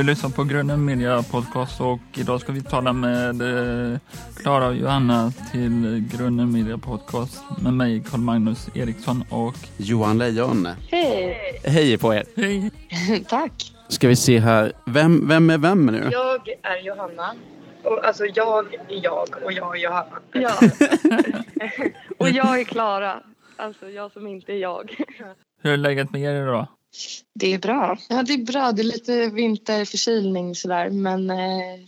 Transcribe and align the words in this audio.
Du 0.00 0.04
lyssnar 0.04 0.30
på 0.30 0.44
Grunden 0.44 0.84
Media 0.84 1.22
Podcast 1.22 1.80
och 1.80 2.00
idag 2.14 2.40
ska 2.40 2.52
vi 2.52 2.62
tala 2.62 2.92
med 2.92 3.42
eh, 3.42 3.98
Klara 4.36 4.66
och 4.66 4.76
Johanna 4.76 5.32
till 5.52 6.08
Grunden 6.12 6.52
Media 6.52 6.78
Podcast 6.78 7.42
med 7.62 7.72
mig 7.72 8.04
Carl 8.10 8.20
Magnus 8.20 8.68
Eriksson 8.74 9.24
och 9.30 9.54
Johan 9.76 10.18
Lejon. 10.18 10.68
Hej! 10.90 11.60
Hej 11.64 11.98
på 11.98 12.14
er! 12.14 12.24
Hej! 12.36 12.70
Tack! 13.28 13.72
Ska 13.88 14.08
vi 14.08 14.16
se 14.16 14.38
här, 14.38 14.72
vem, 14.86 15.28
vem 15.28 15.50
är 15.50 15.58
vem 15.58 15.86
nu? 15.86 16.08
Jag 16.12 16.48
är 16.62 16.82
Johanna. 16.82 17.34
Och, 17.82 18.04
alltså 18.04 18.24
jag 18.24 18.74
är 18.74 19.04
jag 19.04 19.28
och 19.44 19.52
jag 19.52 19.76
är 19.76 19.80
Johanna. 19.80 20.20
Ja. 20.32 20.52
och 22.18 22.30
jag 22.30 22.60
är 22.60 22.64
Klara. 22.64 23.22
Alltså 23.56 23.88
jag 23.88 24.12
som 24.12 24.26
inte 24.26 24.52
är 24.52 24.58
jag. 24.58 25.04
Hur 25.62 25.72
är 25.72 25.76
läget 25.76 26.10
med 26.10 26.22
er 26.22 26.42
idag? 26.42 26.66
Det 27.34 27.54
är 27.54 27.58
bra. 27.58 27.98
Ja, 28.08 28.22
det 28.22 28.32
är 28.32 28.44
bra. 28.44 28.72
Det 28.72 28.82
är 28.82 28.84
lite 28.84 29.30
vinterförkylning 29.30 30.54
sådär, 30.54 30.90
men 30.90 31.30
eh, 31.30 31.36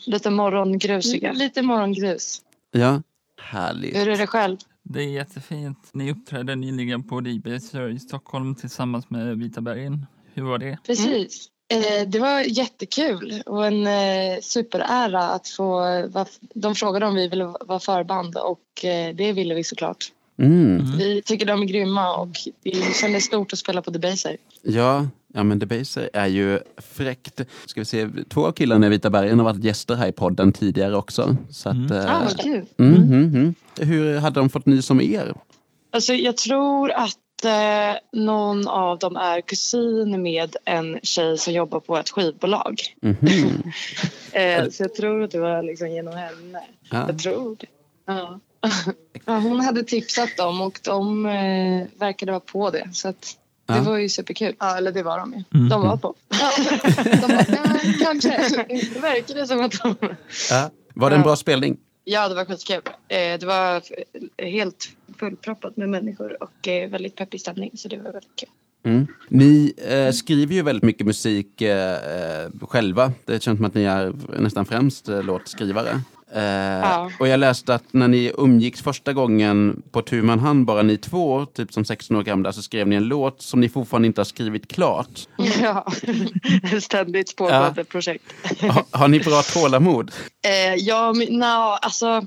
lite 0.06 0.30
morgongrusiga. 0.30 1.33
Lite 1.33 1.62
morgongrus. 1.62 2.43
Ja, 2.70 3.02
härligt. 3.41 3.96
Hur 3.96 4.09
är 4.09 4.16
det 4.16 4.27
själv? 4.27 4.57
Det 4.83 5.01
är 5.01 5.09
jättefint. 5.09 5.91
Ni 5.93 6.12
uppträdde 6.12 6.55
nyligen 6.55 7.02
på 7.02 7.20
Ribeser 7.20 7.91
i 7.91 7.98
Stockholm 7.98 8.55
tillsammans 8.55 9.10
med 9.10 9.38
Vita 9.38 9.60
bergen. 9.60 10.07
Hur 10.34 10.43
var 10.43 10.59
det? 10.59 10.79
Precis. 10.87 11.48
Eh, 11.73 12.09
det 12.09 12.19
var 12.19 12.41
jättekul 12.41 13.43
och 13.46 13.66
en 13.66 13.87
eh, 13.87 14.41
superära 14.41 15.23
att 15.23 15.48
få... 15.48 15.80
Va, 16.09 16.27
de 16.55 16.74
frågade 16.74 17.07
om 17.07 17.15
vi 17.15 17.29
ville 17.29 17.45
vara 17.45 17.79
förband 17.79 18.37
och 18.37 18.84
eh, 18.84 19.15
det 19.15 19.32
ville 19.32 19.54
vi 19.54 19.65
såklart. 19.65 20.13
Mm. 20.38 20.97
Vi 20.99 21.23
tycker 21.25 21.47
de 21.47 21.63
är 21.63 21.66
grymma 21.66 22.16
och 22.16 22.29
det 22.63 22.95
kändes 22.97 23.25
stort 23.25 23.52
att 23.52 23.59
spela 23.59 23.83
på 23.83 23.91
Debaser. 23.91 24.37
Ja, 24.63 25.07
ja, 25.35 25.43
men 25.43 25.59
Debaser 25.59 26.11
är 26.13 26.27
ju 26.27 26.61
fräckt. 26.77 27.41
Ska 27.66 27.80
vi 27.80 27.85
se, 27.85 28.09
två 28.29 28.47
av 28.47 28.53
killarna 28.53 28.87
i 28.87 28.91
Vita 28.91 29.10
bergen 29.10 29.38
har 29.38 29.45
varit 29.45 29.65
gäster 29.65 29.95
här 29.95 30.09
i 30.09 30.13
podden 30.13 30.53
tidigare 30.53 30.97
också. 30.97 31.37
Så 31.51 31.69
att, 31.69 31.75
Mm. 31.75 32.07
Ah, 32.09 32.21
vad 32.25 32.41
kul. 32.41 32.65
mm, 32.79 32.95
mm, 32.95 33.13
mm. 33.35 33.55
Hur 33.80 34.19
hade 34.19 34.41
de 34.41 34.51
fått 34.51 34.66
nys 34.66 34.91
om 34.91 35.01
er? 35.01 35.35
Alltså, 35.93 36.13
jag 36.15 36.37
tror 36.37 36.91
att 36.93 37.45
eh, 37.45 38.21
någon 38.21 38.69
av 38.69 38.99
dem 38.99 39.16
är 39.16 39.41
kusin 39.41 40.23
med 40.23 40.57
en 40.65 40.99
tjej 41.03 41.38
som 41.38 41.53
jobbar 41.53 41.80
på 41.80 41.97
ett 41.99 42.10
skivbolag. 42.10 42.80
Mhm. 43.03 43.63
Eh, 44.35 44.69
så 44.71 44.83
jag 44.83 44.95
tror 44.95 45.23
att 45.23 45.30
det 45.30 45.38
var 45.41 45.63
liksom 45.63 45.88
genom 45.91 46.15
henne. 46.16 46.60
Ja. 46.91 47.05
Jag 47.07 47.19
tror 47.19 47.57
det. 47.60 47.66
Ja. 48.07 48.41
ja, 49.24 49.38
hon 49.38 49.60
hade 49.60 49.82
tipsat 49.85 50.37
dem 50.37 50.60
och 50.60 50.80
de 50.85 51.27
eh, 51.27 51.87
verkade 52.01 52.32
vara 52.32 52.41
på 52.41 52.71
det. 52.71 52.88
Så 52.93 53.09
att 53.09 53.37
det 53.66 53.74
Ja. 53.77 53.82
var 53.82 53.99
ju 53.99 54.09
superkul. 54.09 54.54
Ja, 54.59 54.77
eller 54.77 54.93
det 54.93 55.02
var 55.02 55.19
de 55.19 55.32
ju. 55.32 55.45
Mm. 55.59 55.69
De 55.69 55.82
var 55.82 55.96
på. 55.96 56.15
de 56.29 57.21
var, 57.35 57.45
ja, 57.49 57.80
kanske. 58.04 58.65
Det 58.69 59.01
verkade 59.01 59.46
som 59.46 59.60
att 59.60 59.73
de... 59.82 59.95
Ja. 60.51 60.71
Var 60.95 61.10
det 61.10 61.16
en 61.16 61.21
Ja. 61.21 61.24
bra 61.27 61.37
spelning? 61.37 61.77
Ja, 62.04 62.29
det 62.29 62.35
var 62.35 62.45
skitkul. 62.45 62.80
Eh, 63.09 63.38
det 63.41 63.43
var 63.46 63.82
helt 64.43 64.88
fullproppat 65.19 65.76
med 65.76 65.88
människor 65.88 66.43
och 66.43 66.69
eh, 66.69 66.91
väldigt 66.91 67.16
peppig 67.16 67.41
stämning. 67.41 67.71
Så 67.75 67.88
det 67.88 67.97
var 67.97 68.04
väldigt 68.12 68.37
kul. 68.37 68.49
Mm. 68.84 69.06
Ni 69.28 69.75
eh, 69.88 70.12
skriver 70.12 70.54
ju 70.54 70.62
väldigt 70.62 70.82
mycket 70.82 71.06
musik 71.06 71.60
eh, 71.60 72.43
eh, 72.43 72.50
själva. 72.69 73.12
Det 73.25 73.43
känns 73.43 73.59
som 73.59 73.65
att 73.65 73.75
ni 73.75 73.84
är 73.84 74.12
nästan 74.41 74.65
främst 74.66 75.09
eh, 75.09 75.22
låtskrivare. 75.22 76.00
Eh, 76.34 76.43
Ja. 76.43 77.11
Och 77.21 77.28
jag 77.28 77.41
läste 77.41 77.75
att 77.75 77.84
när 77.93 78.09
ni 78.09 78.33
umgicks 78.38 78.83
första 78.83 79.12
gången 79.12 79.83
på 79.91 80.03
tu 80.03 80.22
man 80.22 80.38
hand, 80.38 80.66
bara 80.66 80.83
ni 80.83 80.97
två, 80.99 81.47
typ 81.47 81.72
som 81.72 81.84
16 81.84 82.16
år 82.16 82.22
gamla, 82.22 82.53
så 82.53 82.62
skrev 82.62 82.88
ni 82.88 82.97
en 82.97 83.04
låt 83.04 83.43
som 83.43 83.60
ni 83.60 83.69
fortfarande 83.69 84.06
inte 84.06 84.20
har 84.20 84.25
skrivit 84.25 84.69
klart. 84.72 85.21
Ja, 85.62 85.87
ständigt 86.81 87.37
pågående 87.37 87.72
Ja. 87.76 87.84
projekt. 87.84 88.25
Ha, 88.60 88.84
har 88.91 89.09
ni 89.09 89.21
bra 89.21 89.42
tålamod? 89.42 90.10
Eh, 90.44 90.75
ja, 90.75 91.12
men 91.12 91.26
no, 91.38 91.44
alltså... 91.82 92.26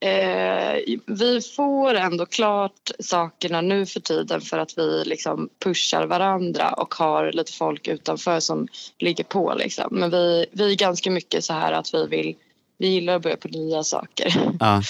Eh, 0.00 0.76
vi 1.06 1.40
får 1.56 1.94
ändå 1.94 2.26
klart 2.26 2.90
sakerna 2.98 3.60
nu 3.60 3.86
för 3.86 4.00
tiden 4.00 4.40
för 4.40 4.58
att 4.58 4.78
vi 4.78 5.02
liksom 5.04 5.48
pushar 5.64 6.06
varandra 6.06 6.70
och 6.72 6.94
har 6.94 7.32
lite 7.32 7.52
folk 7.52 7.88
utanför 7.88 8.40
som 8.40 8.68
ligger 8.98 9.24
på. 9.24 9.54
Liksom. 9.58 9.84
Men 9.90 10.10
vi, 10.10 10.46
vi 10.52 10.72
är 10.72 10.76
ganska 10.76 11.10
mycket 11.10 11.44
så 11.44 11.52
här 11.52 11.72
att 11.72 11.94
vi 11.94 12.06
vill 12.06 12.34
vi 12.78 12.88
gillar 12.88 13.16
att 13.16 13.22
börja 13.22 13.36
på 13.36 13.48
nya 13.48 13.82
saker. 13.82 14.56
Ja. 14.60 14.82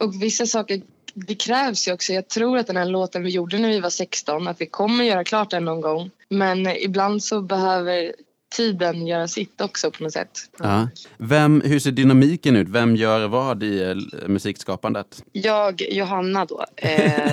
Och 0.00 0.22
vissa 0.22 0.46
saker 0.46 0.82
det 1.14 1.34
krävs 1.34 1.88
ju 1.88 1.92
också. 1.92 2.12
Jag 2.12 2.28
tror 2.28 2.58
att 2.58 2.66
den 2.66 2.76
här 2.76 2.84
låten 2.84 3.22
vi 3.22 3.30
gjorde 3.30 3.58
när 3.58 3.68
vi 3.68 3.80
var 3.80 3.90
16 3.90 4.48
att 4.48 4.60
vi 4.60 4.66
kommer 4.66 5.04
göra 5.04 5.24
klart 5.24 5.50
den 5.50 5.64
någon 5.64 5.80
gång. 5.80 6.10
Men 6.28 6.66
ibland 6.66 7.24
så 7.24 7.42
behöver 7.42 8.12
tiden 8.50 9.06
göra 9.06 9.28
sitt 9.28 9.60
också 9.60 9.90
på 9.90 10.02
något 10.02 10.12
sätt. 10.12 10.38
Ja. 10.58 10.88
Vem, 11.16 11.60
hur 11.64 11.78
ser 11.78 11.90
dynamiken 11.90 12.56
ut? 12.56 12.68
Vem 12.68 12.96
gör 12.96 13.28
vad 13.28 13.62
i 13.62 13.82
eh, 13.82 13.94
musikskapandet? 14.28 15.24
Jag, 15.32 15.82
Johanna 15.90 16.44
då, 16.44 16.64
eh, 16.76 17.32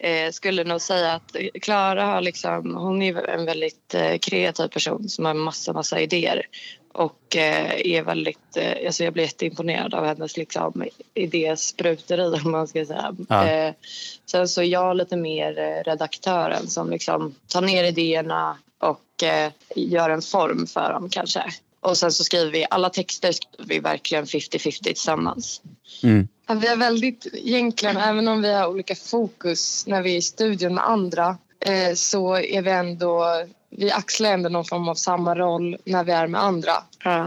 eh, 0.00 0.30
skulle 0.32 0.64
nog 0.64 0.80
säga 0.80 1.12
att 1.12 1.36
Klara 1.62 2.04
har 2.04 2.20
liksom, 2.20 2.74
hon 2.74 3.02
är 3.02 3.28
en 3.28 3.44
väldigt 3.44 3.94
eh, 3.94 4.18
kreativ 4.18 4.68
person 4.68 5.08
som 5.08 5.24
har 5.24 5.34
massa, 5.34 5.72
massa 5.72 6.00
idéer. 6.00 6.42
Och 6.92 7.36
eh, 7.36 7.80
är 7.86 8.02
väldigt, 8.02 8.56
eh, 8.56 8.86
alltså 8.86 9.04
jag 9.04 9.12
blir 9.12 9.24
jätteimponerad 9.24 9.94
av 9.94 10.04
hennes 10.04 10.36
liksom, 10.36 10.84
idéspruteri 11.14 12.40
om 12.44 12.50
man 12.50 12.68
ska 12.68 12.86
säga. 12.86 13.16
Ja. 13.28 13.48
Eh, 13.48 13.74
sen 14.26 14.48
så 14.48 14.62
är 14.62 14.66
jag 14.66 14.96
lite 14.96 15.16
mer 15.16 15.82
redaktören 15.84 16.68
som 16.68 16.90
liksom 16.90 17.34
tar 17.46 17.60
ner 17.60 17.84
idéerna 17.84 18.56
och 18.78 19.02
gör 19.76 20.10
en 20.10 20.22
form 20.22 20.66
för 20.66 20.92
dem 20.92 21.08
kanske. 21.10 21.44
Och 21.80 21.98
sen 21.98 22.12
så 22.12 22.24
skriver 22.24 22.50
vi, 22.52 22.66
alla 22.70 22.90
texter 22.90 23.32
skriver 23.32 23.68
vi 23.68 23.78
verkligen 23.78 24.24
50-50 24.24 24.82
tillsammans. 24.82 25.62
Mm. 26.02 26.28
Ja, 26.46 26.54
vi 26.54 26.68
har 26.68 26.76
väldigt, 26.76 27.26
egentligen, 27.32 27.96
även 27.96 28.28
om 28.28 28.42
vi 28.42 28.52
har 28.52 28.66
olika 28.66 28.94
fokus 28.94 29.86
när 29.86 30.02
vi 30.02 30.12
är 30.12 30.16
i 30.16 30.22
studion 30.22 30.74
med 30.74 30.88
andra 30.88 31.38
så 31.94 32.36
är 32.36 32.62
vi 32.62 32.70
ändå, 32.70 33.24
vi 33.70 33.90
axlar 33.90 34.32
ändå 34.32 34.48
någon 34.48 34.64
form 34.64 34.88
av 34.88 34.94
samma 34.94 35.34
roll 35.34 35.76
när 35.84 36.04
vi 36.04 36.12
är 36.12 36.26
med 36.26 36.42
andra. 36.42 36.72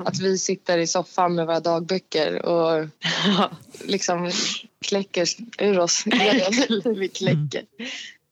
Att 0.06 0.20
vi 0.20 0.38
sitter 0.38 0.78
i 0.78 0.88
soffan 0.88 1.36
med 1.36 1.46
våra 1.48 1.60
dagböcker 1.60 2.46
och 2.46 2.88
liksom 3.86 4.32
kläcker 4.86 5.28
ur 5.60 5.80
oss 5.80 6.04
vi 6.86 7.08
kläcker. 7.14 7.62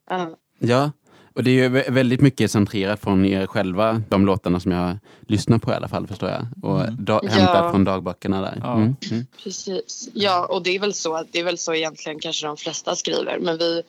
Ja. 0.09 0.36
Ja, 0.59 0.92
och 1.36 1.44
det 1.44 1.50
är 1.52 1.53
ju 1.53 1.69
vä- 1.69 1.92
väldigt 1.92 2.22
mycket 2.22 2.52
centrerat 2.52 3.00
från 3.00 3.25
er 3.25 3.47
själva, 3.47 4.02
de 4.09 4.25
låtarna 4.25 4.59
som 4.59 4.72
jag 4.72 4.80
har 4.80 5.00
lyssnat 5.28 5.62
på 5.62 5.72
i 5.72 5.75
alla 5.75 5.88
fall 5.88 6.08
förstår 6.08 6.30
jag. 6.30 6.46
Och 6.63 6.94
da- 6.94 7.19
Ja. 7.24 7.30
hämtat 7.30 7.72
från 7.72 7.84
dagböckerna 7.84 8.42
där. 8.42 8.59
Ja. 8.63 8.75
Mm. 8.75 8.96
Mm. 9.12 9.25
Precis. 9.44 10.09
Ja, 10.13 10.46
och 10.46 10.63
det 10.63 10.75
är 10.75 10.80
väl 10.80 10.94
så, 10.94 11.24
det 11.31 11.40
är 11.40 11.44
väl 11.44 11.58
så 11.58 11.74
egentligen 11.74 12.19
kanske 12.19 12.47
de 12.47 12.58
flesta 12.58 12.96
skriver. 12.96 13.40
Men 13.40 13.58
vi 13.58 13.81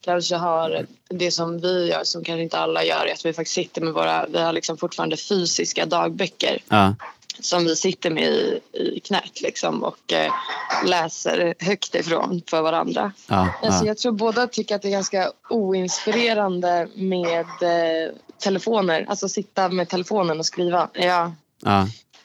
kanske 0.00 0.36
har 0.36 0.86
det 1.08 1.30
som 1.30 1.58
vi 1.60 1.88
gör 1.88 2.04
som 2.04 2.24
kanske 2.24 2.42
inte 2.42 2.58
alla 2.58 2.84
gör 2.84 3.06
är 3.06 3.12
att 3.12 3.24
vi 3.26 3.32
faktiskt 3.32 3.54
sitter 3.54 3.80
med 3.80 3.92
våra, 3.92 4.26
vi 4.26 4.38
har 4.38 4.52
liksom 4.52 4.76
fortfarande 4.76 5.16
fysiska 5.16 5.86
dagböcker 5.86 6.58
Ja. 6.68 6.94
som 7.40 7.64
vi 7.64 7.76
sitter 7.76 8.10
med 8.10 8.24
i, 8.24 8.60
i 8.72 9.00
knät 9.00 9.40
liksom 9.40 9.82
och 9.84 10.12
eh, 10.12 10.32
läser 10.86 11.54
högt 11.58 11.94
ifrån 11.94 12.42
för 12.50 12.62
varandra. 12.62 13.12
Ja, 13.26 13.48
Alltså, 13.62 13.84
ja. 13.84 13.86
jag 13.86 13.98
tror 13.98 14.12
båda 14.12 14.46
tycker 14.46 14.74
att 14.74 14.82
det 14.82 14.88
är 14.88 14.92
ganska 14.92 15.32
oinspirerande 15.48 16.88
med 16.94 17.40
eh, 17.40 18.12
telefoner, 18.38 19.06
alltså 19.08 19.28
sitta 19.28 19.68
med 19.68 19.88
telefonen 19.88 20.38
och 20.38 20.46
skriva. 20.46 20.88
Ja, 20.92 21.32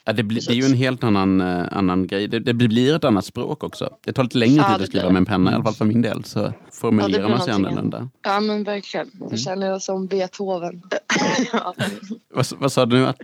ja. 0.05 0.11
ja 0.11 0.13
det, 0.13 0.23
blir, 0.23 0.41
det 0.47 0.53
är 0.53 0.55
ju 0.55 0.65
en 0.65 0.73
helt 0.73 1.03
annan, 1.03 1.41
eh, 1.41 1.65
annan 1.71 2.07
grej. 2.07 2.27
Det, 2.27 2.39
det 2.39 2.53
blir 2.53 2.95
ett 2.95 3.03
annat 3.03 3.25
språk 3.25 3.63
också. 3.63 3.89
Det 4.05 4.13
tar 4.13 4.23
lite 4.23 4.37
längre 4.37 4.55
Ja, 4.55 4.73
tid 4.73 4.83
att 4.83 4.89
skriva 4.89 5.09
med 5.09 5.17
en 5.17 5.25
penna, 5.25 5.51
i 5.51 5.53
alla 5.55 5.63
fall 5.63 5.73
för 5.73 5.85
min 5.85 6.01
del. 6.01 6.23
Så 6.23 6.53
formulerar 6.71 7.09
blir 7.09 7.29
man 7.29 7.41
sig 7.41 7.53
annorlunda. 7.53 8.09
ja 8.23 8.39
men 8.39 8.63
verkligen. 8.63 9.11
Jag 9.29 9.39
känner 9.39 9.73
oss 9.73 9.85
som 9.85 10.07
Beethoven. 10.07 10.81
ja. 11.53 11.75
Vad, 12.33 12.45
vad 12.59 12.71
sa 12.71 12.85
du 12.85 12.95
nu? 12.95 13.07
Att, 13.07 13.21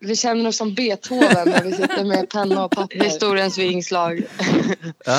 Vi 0.00 0.16
känner 0.16 0.48
oss 0.48 0.56
som 0.56 0.74
Beethoven 0.74 1.48
när 1.48 1.64
vi 1.64 1.72
sitter 1.72 2.04
med 2.04 2.30
penna 2.30 2.64
och 2.64 2.70
papper. 2.70 3.00
Historiens 3.04 3.58
vingslag. 3.58 4.22
ja. 5.06 5.18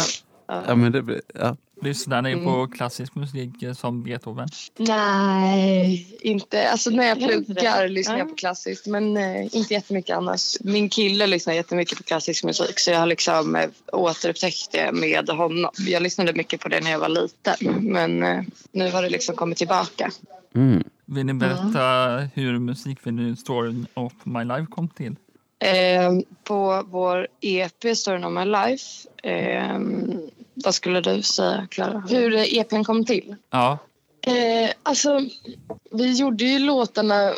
Ja, 0.68 0.76
men 0.76 0.92
det, 0.92 1.02
blir- 1.02 1.22
ja. 1.34 1.56
Lyssnar 1.84 2.22
ni 2.22 2.32
Mm. 2.32 2.46
på 2.46 2.68
klassisk 2.68 3.16
musik 3.16 3.64
eh, 3.64 3.74
som 3.74 4.04
Beethoven? 4.04 4.48
Nej, 4.78 6.18
inte. 6.22 6.70
Alltså 6.70 6.90
när 6.90 7.08
jag 7.08 7.18
pluggar 7.18 7.88
lyssnar 7.88 8.18
jag 8.18 8.26
Ja. 8.26 8.30
på 8.30 8.36
klassiskt 8.36 8.88
men 8.88 9.18
eh, 9.18 9.56
inte 9.56 9.74
jättemycket 9.74 10.18
annars. 10.18 10.58
Min 10.62 10.90
kille 10.90 11.28
lyssnar 11.28 11.54
jättemycket 11.54 11.98
på 11.98 12.04
klassisk 12.04 12.44
musik 12.44 12.80
så 12.80 12.92
jag 12.92 13.00
har 13.00 13.06
liksom 13.08 13.56
eh, 13.56 13.70
återupptäckt 13.92 14.72
det 14.72 14.92
med 14.92 15.30
honom. 15.30 15.72
Jag 15.88 16.04
lyssnade 16.04 16.34
mycket 16.34 16.60
på 16.62 16.70
det 16.70 16.82
när 16.82 16.92
jag 16.92 17.00
var 17.00 17.10
liten 17.10 17.56
men 17.84 18.24
eh, 18.24 18.42
nu 18.72 18.92
har 18.92 19.02
det 19.02 19.10
liksom 19.10 19.36
kommit 19.36 19.58
tillbaka. 19.58 20.12
Mm. 20.56 20.84
Vill 21.06 21.26
ni 21.26 21.34
berätta 21.34 22.18
hur 22.34 22.60
musikvideon 22.60 23.36
Story 23.38 23.84
of 23.94 24.14
My 24.24 24.44
Life 24.44 24.66
kom 24.70 24.90
till? 24.90 25.16
Eh, 25.64 26.12
på 26.44 26.84
vår 26.88 27.28
EP 27.42 27.96
Story 27.98 28.24
of 28.24 28.32
My 28.32 28.46
Life, 28.46 29.10
eh, 29.24 29.80
vad 30.54 30.76
skulle 30.76 31.02
du 31.02 31.22
säga 31.22 31.68
Klara? 31.72 32.04
Hur 32.10 32.58
EPn 32.58 32.84
kom 32.84 33.06
till? 33.06 33.36
Ja, 33.50 33.78
Eh, 34.28 34.70
alltså, 34.84 35.20
vi 35.92 36.12
gjorde 36.14 36.44
ju 36.44 36.60
låtarna... 36.60 37.34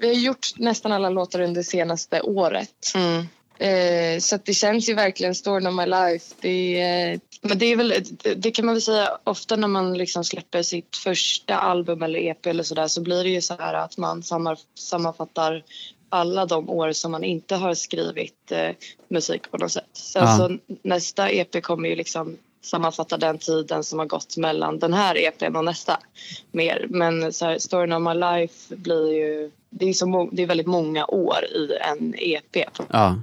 Vi 0.00 0.06
har 0.06 0.14
gjort 0.14 0.46
nästan 0.56 0.92
alla 0.92 1.08
låtar 1.10 1.40
under 1.40 1.62
senaste 1.62 2.20
året. 2.20 2.92
Mm. 2.94 3.26
Eh, 3.58 4.20
så 4.20 4.38
det 4.44 4.54
känns 4.54 4.88
ju 4.88 4.94
verkligen 4.94 5.34
Story 5.34 5.66
of 5.66 5.74
my 5.74 5.86
life. 5.86 6.34
Det, 6.40 6.80
är- 6.80 7.20
men 7.42 7.58
det, 7.58 7.66
är 7.66 7.76
väl, 7.76 7.94
det, 8.10 8.34
det 8.34 8.50
kan 8.50 8.66
man 8.66 8.74
väl 8.74 8.82
säga 8.82 9.18
ofta 9.24 9.56
när 9.56 9.68
man 9.68 9.98
liksom 9.98 10.24
släpper 10.24 10.62
sitt 10.62 10.96
första 10.96 11.54
album 11.56 12.02
eller 12.02 12.18
EP 12.20 12.46
eller 12.46 12.62
sådär 12.62 12.88
så 12.88 13.00
blir 13.00 13.24
det 13.24 13.30
ju 13.30 13.40
så 13.40 13.54
här 13.58 13.74
att 13.74 13.96
man 13.98 14.22
sammanfattar 14.74 15.62
alla 16.10 16.46
de 16.46 16.70
år 16.70 16.92
som 16.92 17.12
man 17.12 17.24
inte 17.24 17.56
har 17.56 17.74
skrivit 17.74 18.52
eh, 18.52 18.70
musik 19.08 19.50
på 19.50 19.58
något 19.58 19.72
sätt. 19.72 19.88
Sen 19.92 20.22
Ja. 20.22 20.36
så 20.36 20.58
nästa 20.82 21.30
EP 21.30 21.62
kommer 21.62 21.88
ju 21.88 21.96
liksom 21.96 22.36
sammanfatta 22.62 23.16
den 23.16 23.38
tiden 23.38 23.84
som 23.84 23.98
har 23.98 24.06
gått 24.06 24.36
mellan 24.36 24.78
den 24.78 24.92
här 24.92 25.16
EPn 25.18 25.56
och 25.56 25.64
nästa 25.64 25.98
mer. 26.52 26.86
Men 26.90 27.32
så 27.32 27.44
här, 27.46 27.58
Story 27.58 27.92
of 27.92 28.02
my 28.02 28.14
life 28.14 28.76
blir 28.76 29.12
ju... 29.12 29.50
Det 29.72 29.88
är, 29.88 29.92
så 29.92 30.28
det 30.32 30.42
är 30.42 30.46
väldigt 30.46 30.66
många 30.66 31.06
år 31.06 31.44
i 31.44 31.68
en 31.90 32.14
EP. 32.18 32.56
Ja, 32.56 32.74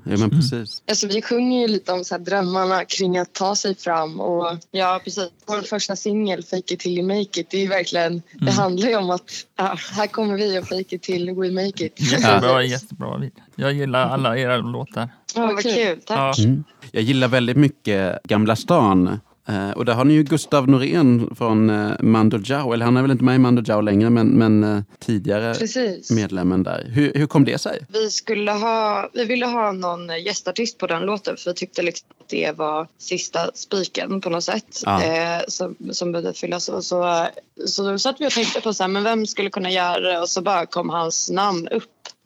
ja 0.06 0.18
men 0.18 0.30
precis. 0.30 0.84
Alltså, 0.88 1.08
vi 1.08 1.22
sjunger 1.22 1.62
ju 1.62 1.68
lite 1.68 1.92
om 1.92 2.04
så 2.04 2.16
här, 2.16 2.20
drömmarna 2.20 2.86
kring 2.86 3.18
att 3.18 3.34
ta 3.34 3.56
sig 3.56 3.76
fram. 3.76 4.20
Och 4.20 4.58
Ja, 4.72 5.02
precis. 5.04 5.30
vår 5.46 5.62
första 5.62 5.96
singel, 5.96 6.44
Fake 6.44 6.74
it 6.74 6.80
till 6.80 6.98
you 6.98 7.08
make 7.08 7.40
it, 7.40 7.48
det, 7.50 7.64
är 7.64 7.68
verkligen, 7.68 8.22
det 8.34 8.52
handlar 8.52 8.90
ju 8.90 8.96
om 8.96 9.10
att 9.10 9.32
ja, 9.58 9.78
här 9.92 10.08
kommer 10.08 10.38
vi 10.38 10.60
och 10.60 10.68
fake 10.68 10.96
it 10.96 11.02
till 11.02 11.32
we 11.32 11.52
make 11.52 11.86
it. 11.86 12.12
Jättebra, 12.12 12.64
jättebra. 12.64 13.30
Jag 13.56 13.74
gillar 13.74 14.10
alla 14.10 14.38
era 14.38 14.58
låtar. 14.58 15.10
Ja, 15.36 15.46
Vad 15.46 15.64
kul, 15.64 16.02
tack. 16.06 16.40
Ja. 16.40 16.44
Mm. 16.44 16.64
Jag 16.92 17.04
gillar 17.04 17.28
väldigt 17.28 17.58
mycket 17.58 18.24
Gamla 18.24 18.56
stan. 18.56 19.20
Eh, 19.50 19.70
och 19.72 19.86
där 19.86 19.94
har 19.94 20.06
ni 20.06 20.14
ju 20.14 20.24
Gustav 20.24 20.70
Norén 20.70 21.36
från 21.38 21.70
eh, 21.70 21.92
Mando 22.00 22.38
Diao. 22.38 22.74
Eller 22.74 22.86
han 22.86 22.98
är 22.98 23.02
väl 23.02 23.12
inte 23.12 23.24
med 23.24 23.36
i 23.36 23.40
Mando 23.40 23.62
Diao 23.62 23.82
längre, 23.82 24.10
men, 24.10 24.28
men 24.28 24.64
eh, 24.64 24.82
tidigare 25.00 25.54
Precis. 25.54 26.12
medlemmen 26.12 26.64
där. 26.64 26.86
Hur, 26.90 27.14
hur 27.14 27.28
kom 27.28 27.46
det 27.46 27.58
sig? 27.58 27.86
Vi, 27.90 28.10
skulle 28.12 28.52
ha, 28.52 29.10
vi 29.14 29.26
ville 29.26 29.46
ha 29.46 29.72
någon 29.72 30.24
gästartist 30.24 30.78
på 30.78 30.88
den 30.88 31.02
låten 31.02 31.38
för 31.38 31.50
vi 31.50 31.56
tyckte 31.56 31.82
liksom 31.82 32.08
att 32.20 32.30
det 32.30 32.58
var 32.58 32.88
sista 32.98 33.52
spiken 33.54 34.22
på 34.22 34.30
något 34.30 34.44
sätt 34.44 34.82
Ja. 34.86 35.04
eh, 35.04 35.42
som, 35.48 35.76
som 35.92 36.12
behövde 36.12 36.34
fyllas. 36.34 36.70
Och 36.70 36.84
så, 36.84 37.28
så 37.66 37.92
då 37.92 38.00
satt 38.00 38.16
vi 38.22 38.28
och 38.28 38.32
tänkte 38.32 38.62
på 38.62 38.74
så 38.74 38.84
här, 38.84 38.88
men 38.88 39.04
vem 39.04 39.26
skulle 39.26 39.50
kunna 39.50 39.72
göra 39.72 40.00
det 40.00 40.20
och 40.20 40.30
så 40.30 40.42
bara 40.42 40.66
kom 40.66 40.90
hans 40.90 41.30
namn 41.30 41.68
upp. 41.68 41.84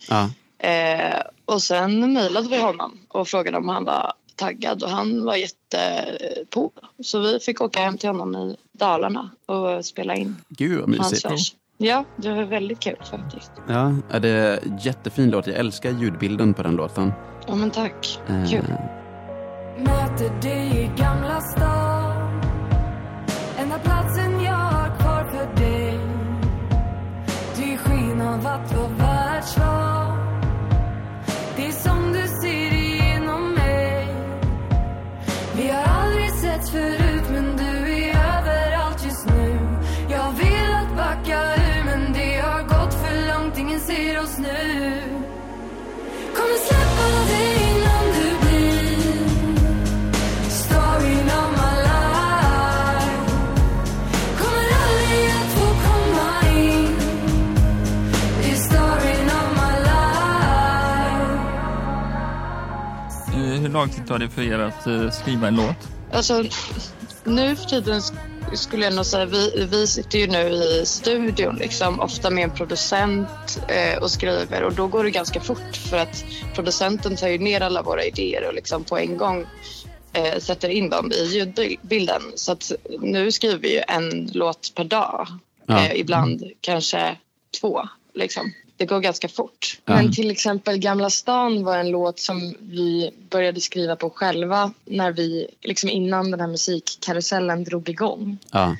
Ja. 0.10 0.30
Eh, 0.70 1.22
och 1.46 1.64
sen 1.64 2.14
mejlade 2.14 2.50
vi 2.50 2.62
honom 2.62 3.00
och 3.08 3.28
frågade 3.28 3.58
om 3.58 3.70
han 3.70 3.86
var 3.86 4.14
taggad 4.42 4.84
och 4.84 4.90
han 4.90 5.26
var 5.26 5.36
jättepå. 5.36 6.72
Så 7.04 7.20
vi 7.20 7.40
fick 7.40 7.62
åka 7.62 7.80
hem 7.80 7.98
till 7.98 8.10
honom 8.10 8.36
i 8.36 8.56
Dalarna 8.72 9.30
och 9.46 9.86
spela 9.86 10.16
in 10.16 10.36
Gud 10.50 10.80
vad 10.80 10.90
hans 10.90 11.12
mysigt. 11.12 11.32
vers. 11.32 11.54
Ja, 11.78 12.06
det 12.16 12.30
var 12.34 12.44
väldigt 12.44 12.80
kul 12.80 12.96
faktiskt. 13.12 13.52
Ja, 13.68 13.94
är 14.12 14.20
det 14.20 14.60
jättefin 14.82 15.30
låt. 15.30 15.48
Jag 15.48 15.56
älskar 15.56 15.92
ljudbilden 15.92 16.54
på 16.54 16.64
den 16.64 16.76
låten. 16.76 17.14
Ja 17.48 17.56
men 17.56 17.72
tack. 17.72 18.20
Eh, 18.28 18.50
Kul. 18.50 18.64
Möter 19.78 20.42
dig 20.42 20.82
i 20.84 21.02
Gamla 21.02 21.42
stan 21.42 21.71
lång 63.74 63.90
tid 63.90 64.08
tar 64.08 64.20
det 64.20 64.30
för 64.30 64.42
er 64.42 64.60
att 64.60 64.88
eh, 64.88 65.10
skriva 65.10 65.48
en 65.48 65.56
låt? 65.56 65.76
Alltså, 66.14 66.44
nu 67.24 67.56
för 67.56 67.66
tiden 67.66 68.00
sk- 68.00 68.56
skulle 68.56 68.84
jag 68.86 68.94
nog 68.94 69.06
säga, 69.06 69.26
vi, 69.26 69.68
vi 69.72 69.88
sitter 69.88 70.20
ju 70.20 70.28
nu 70.28 70.50
i 70.50 70.84
studion 70.86 71.56
liksom, 71.56 72.00
ofta 72.00 72.30
med 72.30 72.44
en 72.44 72.50
producent 72.50 73.62
eh, 73.68 73.98
och 74.04 74.12
skriver 74.12 74.64
och 74.64 74.74
då 74.74 74.88
går 74.88 75.04
det 75.04 75.12
ganska 75.12 75.40
fort 75.42 75.76
för 75.90 75.98
att 75.98 76.26
producenten 76.56 77.16
tar 77.16 77.28
ju 77.28 77.38
ner 77.38 77.62
alla 77.62 77.82
våra 77.82 78.04
idéer 78.06 78.48
och 78.48 78.54
liksom 78.54 78.84
på 78.84 78.98
en 78.98 79.18
gång 79.18 79.46
eh, 80.14 80.40
sätter 80.40 80.70
in 80.70 80.90
dem 80.90 81.12
i 81.12 81.24
ljudbilden. 81.26 82.22
Så 82.36 82.52
att 82.52 82.72
nu 83.00 83.32
skriver 83.32 83.58
vi 83.58 83.74
ju 83.76 83.82
en 83.88 84.30
låt 84.34 84.72
per 84.76 84.84
dag, 84.84 85.28
Ja. 85.66 85.86
eh, 85.86 85.96
ibland 86.00 86.44
kanske 86.62 87.16
två. 87.62 87.82
Liksom. 88.14 88.52
Det 88.82 88.86
går 88.86 89.00
ganska 89.00 89.28
fort. 89.28 89.80
Ja. 89.86 89.96
Men 89.96 90.12
till 90.12 90.32
exempel 90.32 90.78
Gamla 90.78 91.10
stan 91.10 91.64
var 91.64 91.78
en 91.78 91.90
låt 91.90 92.20
som 92.20 92.56
vi 92.60 93.12
började 93.30 93.62
skriva 93.62 93.96
på 93.96 94.10
själva 94.10 94.74
när 94.86 95.12
vi, 95.12 95.48
liksom 95.62 95.90
innan 95.90 96.32
den 96.32 96.40
här 96.40 96.48
musikkarusellen 96.48 97.64
drog 97.64 97.90
igång. 97.90 98.38
ja. 98.52 98.76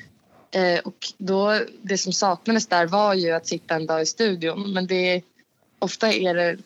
Eh, 0.50 0.78
och 0.78 1.12
då, 1.18 1.60
det 1.82 1.98
som 1.98 2.12
saknades 2.12 2.66
där 2.66 2.86
var 2.86 3.14
ju 3.14 3.30
att 3.30 3.46
sitta 3.46 3.74
en 3.74 3.86
dag 3.86 4.02
i 4.02 4.06
studion. 4.06 4.72
Men 4.72 4.86
det, 4.86 5.22
ofta 5.78 6.12
är 6.12 6.34
det 6.34 6.56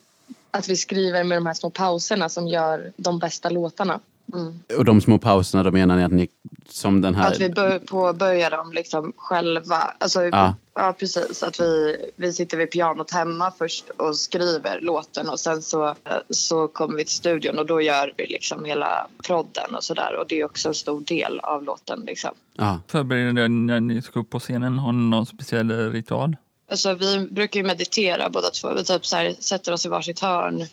att 0.51 0.67
vi 0.69 0.77
skriver 0.77 1.23
med 1.23 1.37
de 1.37 1.45
här 1.45 1.53
små 1.53 1.69
pauserna 1.69 2.29
som 2.29 2.47
gör 2.47 2.91
de 2.97 3.19
bästa 3.19 3.49
låtarna. 3.49 3.99
Mm. 4.33 4.59
Och 4.77 4.85
de 4.85 5.01
små 5.01 5.17
pauserna, 5.17 5.63
då 5.63 5.71
menar 5.71 5.97
ni 5.97 6.03
att 6.03 6.11
ni 6.11 6.27
som 6.69 7.01
den 7.01 7.15
här... 7.15 7.31
Att 7.31 7.39
vi 7.39 7.49
bör, 7.49 7.79
påbörjar 7.79 8.51
dem 8.51 8.73
liksom 8.73 9.13
själva. 9.17 9.93
Alltså, 9.97 10.23
Ja. 10.23 10.55
ja. 10.73 10.93
precis. 10.99 11.43
Att 11.43 11.59
vi, 11.59 11.97
vi 12.15 12.33
sitter 12.33 12.57
vid 12.57 12.71
pianot 12.71 13.11
hemma 13.11 13.51
först 13.57 13.89
och 13.89 14.15
skriver 14.15 14.79
låten 14.81 15.29
och 15.29 15.39
sen 15.39 15.61
så, 15.61 15.95
så 16.29 16.67
kommer 16.67 16.97
vi 16.97 17.05
till 17.05 17.13
studion 17.13 17.59
och 17.59 17.65
då 17.65 17.81
gör 17.81 18.13
vi 18.17 18.27
liksom 18.27 18.65
hela 18.65 19.07
prodden 19.23 19.75
och 19.75 19.83
sådär. 19.83 20.15
Och 20.19 20.25
det 20.27 20.39
är 20.39 20.45
också 20.45 20.67
en 20.67 20.75
stor 20.75 21.01
del 21.01 21.39
av 21.39 21.63
låten. 21.63 22.03
Liksom. 22.07 22.31
Ja. 22.57 22.79
Förbereder 22.87 23.47
ni 23.47 23.49
när 23.49 23.79
ni 23.79 24.01
ska 24.01 24.19
upp 24.19 24.29
på 24.29 24.39
scenen? 24.39 24.79
Har 24.79 24.91
ni 24.91 25.09
någon 25.09 25.25
speciell 25.25 25.91
ritual? 25.91 26.35
Alltså, 26.69 26.93
vi 26.93 27.27
brukar 27.31 27.59
ju 27.59 27.65
meditera 27.65 28.29
båda 28.29 28.49
två. 28.49 28.73
Vi 28.73 28.83
typ 28.83 29.05
så 29.05 29.15
här, 29.15 29.35
sätter 29.39 29.71
oss 29.71 29.85
i 29.85 29.89
varsitt 29.89 30.19
hörn 30.19 30.65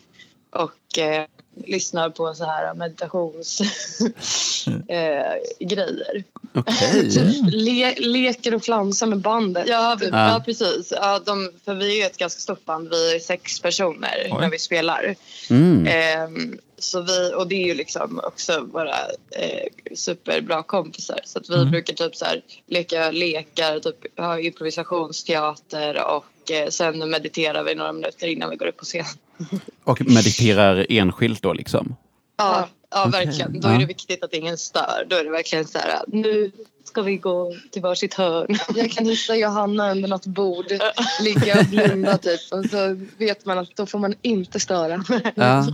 och 0.51 0.99
eh, 0.99 1.25
lyssnar 1.65 2.09
på 2.09 2.33
så 2.33 2.45
här 2.45 2.73
meditations 2.73 3.61
eh, 4.87 5.67
grejer. 5.67 6.23
Okej. 6.53 7.09
Le, 7.51 7.95
leker 7.95 8.55
och 8.55 8.63
flansar 8.63 9.07
med 9.07 9.19
bandet. 9.19 9.67
Ja, 9.67 9.97
vi, 9.99 10.09
Ja. 10.09 10.31
ja. 10.31 10.41
precis. 10.45 10.93
Ja, 10.95 11.19
de, 11.25 11.51
för 11.65 11.73
vi 11.73 12.01
är 12.01 12.05
ett 12.05 12.17
ganska 12.17 12.39
stort 12.39 12.65
band. 12.65 12.89
Vi 12.89 13.15
är 13.15 13.19
sex 13.19 13.59
personer 13.59 14.27
Oj. 14.31 14.37
när 14.41 14.49
vi 14.49 14.59
spelar. 14.59 15.15
Mm. 15.49 15.87
Ehm, 15.87 16.59
så 16.77 17.01
vi, 17.01 17.33
och 17.35 17.47
det 17.47 17.55
är 17.55 17.67
ju 17.67 17.73
liksom 17.73 18.19
också 18.23 18.67
våra 18.73 18.95
eh, 19.31 19.95
superbra 19.95 20.63
kompisar. 20.63 21.19
Så 21.25 21.39
att 21.39 21.49
vi 21.49 21.65
brukar 21.65 21.93
typ 21.93 22.15
så 22.15 22.25
här, 22.25 22.41
leka 22.67 23.11
lekar, 23.11 23.79
typ, 23.79 24.19
ha 24.19 24.39
improvisationsteater 24.39 26.03
och 26.05 26.25
eh, 26.51 26.67
sen 26.69 27.09
mediterar 27.09 27.63
vi 27.63 27.75
några 27.75 27.91
minuter 27.91 28.27
innan 28.27 28.49
vi 28.49 28.55
går 28.55 28.65
upp 28.67 28.77
på 28.77 28.85
scen. 28.85 29.05
Och 29.83 30.01
mediterar 30.01 30.85
enskilt 30.89 31.41
då 31.41 31.53
liksom? 31.53 31.95
Ja, 32.37 32.69
ja 32.91 33.05
verkligen. 33.11 33.59
Då 33.59 33.67
är 33.67 33.79
det 33.79 33.85
viktigt 33.85 34.23
att 34.23 34.33
ingen 34.33 34.57
stör. 34.57 35.05
Då 35.09 35.15
är 35.15 35.23
det 35.23 35.29
verkligen 35.29 35.65
så 35.65 35.77
här, 35.77 36.03
nu 36.07 36.51
ska 36.87 37.01
vi 37.01 37.17
gå 37.17 37.53
till 37.71 37.81
varsitt 37.81 38.13
hörn. 38.13 38.57
Jag 38.75 38.91
kan 38.91 39.05
hitta 39.05 39.35
Johanna 39.35 39.91
under 39.91 40.09
något 40.09 40.25
bord, 40.25 40.65
ligga 41.23 41.59
och 41.59 41.65
blunda 41.65 42.17
typ. 42.17 42.39
Och 42.51 42.65
så 42.65 43.01
vet 43.17 43.45
man 43.45 43.57
att 43.57 43.75
då 43.75 43.85
får 43.85 43.99
man 43.99 44.13
inte 44.21 44.59
störa. 44.59 45.03
Ja. 45.35 45.67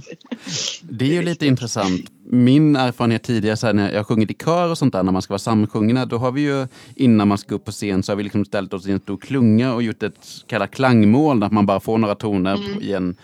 Det 0.82 1.06
är 1.06 1.14
ju 1.14 1.22
lite 1.22 1.46
intressant. 1.46 2.12
Min 2.34 2.76
erfarenhet 2.76 3.24
tidigare 3.24 3.58
så 3.58 3.66
här, 3.66 3.74
när 3.74 3.92
jag 3.92 4.00
har 4.00 4.04
sjungit 4.04 4.32
i 4.32 4.34
kör 4.34 4.70
och 4.70 4.78
sånt 4.78 4.94
där, 4.94 5.04
när 5.04 5.12
man 5.12 5.22
ska 5.22 5.32
vara 5.32 5.40
samsjungna, 5.40 6.06
då 6.06 6.18
har 6.18 6.32
vi 6.32 6.42
ju 6.42 6.68
innan 6.96 7.28
man 7.28 7.38
ska 7.38 7.56
upp 7.56 7.66
på 7.66 7.72
scen 7.72 8.04
så 8.04 8.12
har 8.12 8.18
vi 8.18 8.24
liksom 8.24 8.46
ställt 8.46 8.74
oss 8.74 8.88
i 8.88 8.92
en 8.92 9.00
stor 9.00 9.18
klunga 9.18 9.74
och 9.74 9.84
gjort 9.84 10.04
ett 10.04 10.28
kallat 10.48 10.72
klangmål 10.72 11.40
där 11.40 11.50
man 11.50 11.66
bara 11.66 11.80
får 11.80 11.98
några 11.98 12.16
toner 12.16 12.84
i 12.84 12.94
en 12.94 13.16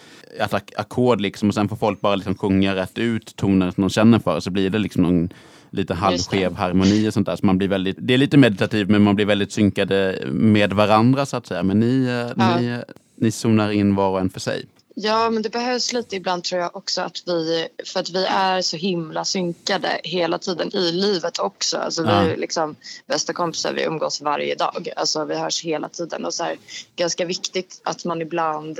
ackord 0.76 1.22
liksom 1.22 1.50
och 1.50 1.56
sen 1.56 1.70
får 1.70 1.76
folk 1.76 2.02
bara 2.02 2.16
liksom 2.16 2.36
sjunga 2.36 2.76
rätt 2.76 2.98
ut 2.98 3.36
toner 3.36 3.72
som 3.72 3.82
de 3.82 3.90
känner 3.90 4.20
för 4.20 4.40
så 4.40 4.52
blir 4.52 4.70
det 4.70 4.80
liksom 4.80 5.04
någon 5.04 5.30
lite 5.72 5.94
halvskev 5.94 6.56
harmoni 6.56 7.10
och 7.10 7.14
sånt 7.14 7.26
där. 7.26 7.36
Så 7.36 7.46
man 7.46 7.58
blir 7.58 7.68
väldigt, 7.68 7.98
det 8.00 8.14
är 8.14 8.18
lite 8.18 8.38
meditativt 8.38 8.90
men 8.90 9.04
man 9.04 9.16
blir 9.16 9.26
väldigt 9.26 9.52
synkade 9.52 10.24
med 10.32 10.74
varandra 10.74 11.26
så 11.26 11.38
att 11.38 11.48
säga. 11.48 11.64
Men 11.64 11.80
ni, 11.80 12.06
eh, 12.06 12.44
Ja. 12.46 12.60
ni, 12.60 12.82
ni 13.16 13.32
zonar 13.32 13.72
in 13.72 13.96
var 13.96 14.10
och 14.10 14.20
en 14.20 14.30
för 14.30 14.40
sig. 14.40 14.66
Ja, 15.00 15.30
men 15.30 15.44
det 15.44 15.50
behövs 15.50 15.94
lite 15.94 16.16
ibland 16.16 16.44
tror 16.44 16.62
jag 16.62 16.76
också 16.76 17.02
att 17.02 17.24
vi, 17.26 17.68
för 17.86 18.00
att 18.00 18.10
vi 18.10 18.26
är 18.26 18.62
så 18.62 18.78
himla 18.78 19.26
synkade 19.26 20.02
hela 20.04 20.38
tiden 20.38 20.76
i 20.76 20.92
livet 20.92 21.40
också. 21.40 21.78
Alltså 21.78 22.04
vi 22.04 22.10
är 22.10 22.38
liksom 22.38 22.76
bästa 23.08 23.34
kompisar, 23.34 23.74
vi 23.74 23.84
umgås 23.84 24.22
varje 24.22 24.56
dag. 24.56 24.90
Alltså 24.96 25.26
vi 25.26 25.36
hörs 25.36 25.64
hela 25.64 25.90
tiden 25.90 26.26
och 26.26 26.34
så 26.34 26.44
här, 26.44 26.56
ganska 26.96 27.26
viktigt 27.26 27.82
att 27.84 28.06
man 28.06 28.22
ibland 28.22 28.80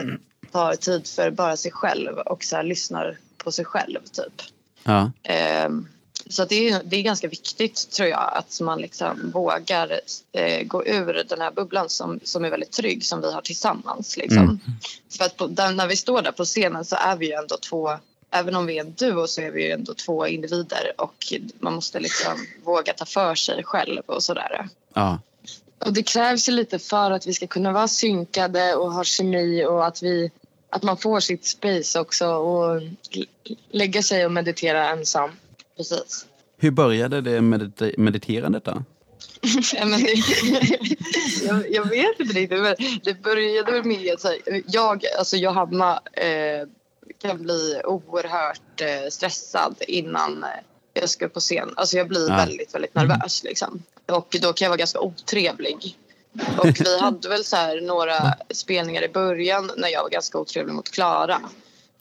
tar 0.52 0.74
tid 0.74 1.08
för 1.08 1.32
bara 1.32 1.58
sig 1.58 1.72
själv 1.72 2.18
och 2.18 2.44
så 2.44 2.56
här, 2.56 2.64
lyssnar 2.64 3.18
på 3.38 3.52
sig 3.52 3.66
själv 3.66 4.00
typ. 4.12 4.42
Ja. 4.84 5.12
Ehm, 5.24 5.88
så 6.30 6.46
det, 6.46 6.70
är, 6.70 6.82
det 6.84 6.98
är 6.98 7.02
ganska 7.02 7.28
viktigt 7.28 7.92
tror 7.92 8.10
jag 8.10 8.30
att 8.34 8.62
man 8.62 8.82
liksom 8.82 9.32
vågar 9.32 10.00
eh, 10.32 10.64
gå 10.64 10.86
ur 10.86 11.24
den 11.30 11.42
här 11.42 11.52
bubblan 11.52 11.90
som, 11.90 12.20
som 12.24 12.46
är 12.46 12.50
väldigt 12.50 12.72
trygg 12.72 13.06
som 13.06 13.22
vi 13.22 13.34
har 13.34 13.42
tillsammans. 13.42 14.18
Liksom. 14.18 14.44
Mm. 14.44 14.60
För 15.18 15.26
att 15.26 15.38
på, 15.38 15.48
där, 15.48 15.72
när 15.72 15.88
vi 15.88 15.96
står 15.96 16.22
där 16.22 16.32
på 16.32 16.46
scenen 16.46 16.86
så 16.86 16.96
är 16.96 17.16
vi 17.16 17.26
ju 17.26 17.34
ändå 17.34 17.58
två, 17.58 17.92
även 18.32 18.56
om 18.56 18.66
vi 18.66 18.78
är 18.78 18.82
en 18.82 18.94
duo 18.94 19.28
så 19.28 19.42
är 19.42 19.52
vi 19.52 19.64
ju 19.64 19.72
ändå 19.72 19.94
två 19.94 20.28
individer 20.28 20.92
och 20.98 21.34
man 21.60 21.74
måste 21.74 22.00
liksom 22.00 22.48
våga 22.64 22.94
ta 22.94 23.06
för 23.06 23.36
sig 23.36 23.64
själv 23.64 24.02
och 24.06 24.24
sådär. 24.24 24.70
Ja. 24.94 25.20
Och 25.80 25.94
det 25.94 26.04
krävs 26.04 26.50
ju 26.50 26.54
lite 26.54 26.80
för 26.80 27.12
att 27.12 27.28
vi 27.28 27.34
ska 27.34 27.48
kunna 27.48 27.72
vara 27.72 27.88
synkade 27.88 28.76
och 28.76 28.94
ha 28.94 29.04
kemi 29.04 29.66
och 29.66 29.86
att, 29.86 30.04
vi, 30.04 30.32
att 30.70 30.84
man 30.84 30.98
får 30.98 31.20
sitt 31.20 31.46
space 31.46 32.00
också 32.00 32.28
och 32.28 32.82
lägga 33.72 34.04
sig 34.04 34.26
och 34.26 34.32
meditera 34.32 34.90
ensam. 34.90 35.32
Precis. 35.78 36.26
Hur 36.58 36.72
började 36.72 37.22
det 37.22 37.40
medit- 37.42 37.98
mediterandet 37.98 38.66
då? 38.66 38.84
Jag, 41.48 41.72
jag 41.72 41.90
vet 41.90 42.20
inte 42.20 42.34
riktigt, 42.34 42.62
men 42.62 42.76
det 43.04 43.22
började 43.22 43.72
väl 43.72 43.84
med 43.84 44.14
att 44.14 44.22
så 44.22 44.28
här, 44.28 44.38
jag, 44.68 45.04
alltså 45.18 45.38
Johanna 45.38 46.02
eh, 46.14 46.68
kan 47.22 47.44
bli 47.44 47.82
oerhört 47.84 48.82
eh, 48.82 49.10
stressad 49.10 49.76
innan 49.88 50.44
eh, 50.44 50.50
jag 50.94 51.10
ska 51.10 51.28
på 51.30 51.40
scen. 51.40 51.74
Alltså 51.76 51.98
jag 51.98 52.08
blir 52.08 52.30
Ja. 52.30 52.36
väldigt, 52.36 52.76
väldigt 52.76 52.96
nervös 52.96 53.44
liksom. 53.44 53.84
Och 54.06 54.38
då 54.42 54.54
kan 54.54 54.66
jag 54.66 54.70
vara 54.70 54.78
ganska 54.78 55.00
otrevlig. 55.00 55.98
Och 56.58 56.68
vi 56.80 56.98
hade 57.02 57.30
väl 57.30 57.44
så 57.44 57.56
här 57.56 57.82
några 57.82 58.34
spelningar 58.50 59.04
i 59.04 59.10
början 59.10 59.72
när 59.78 59.90
jag 59.90 60.04
var 60.04 60.10
ganska 60.10 60.38
otrevlig 60.38 60.74
mot 60.74 60.90
Klara. 60.92 61.42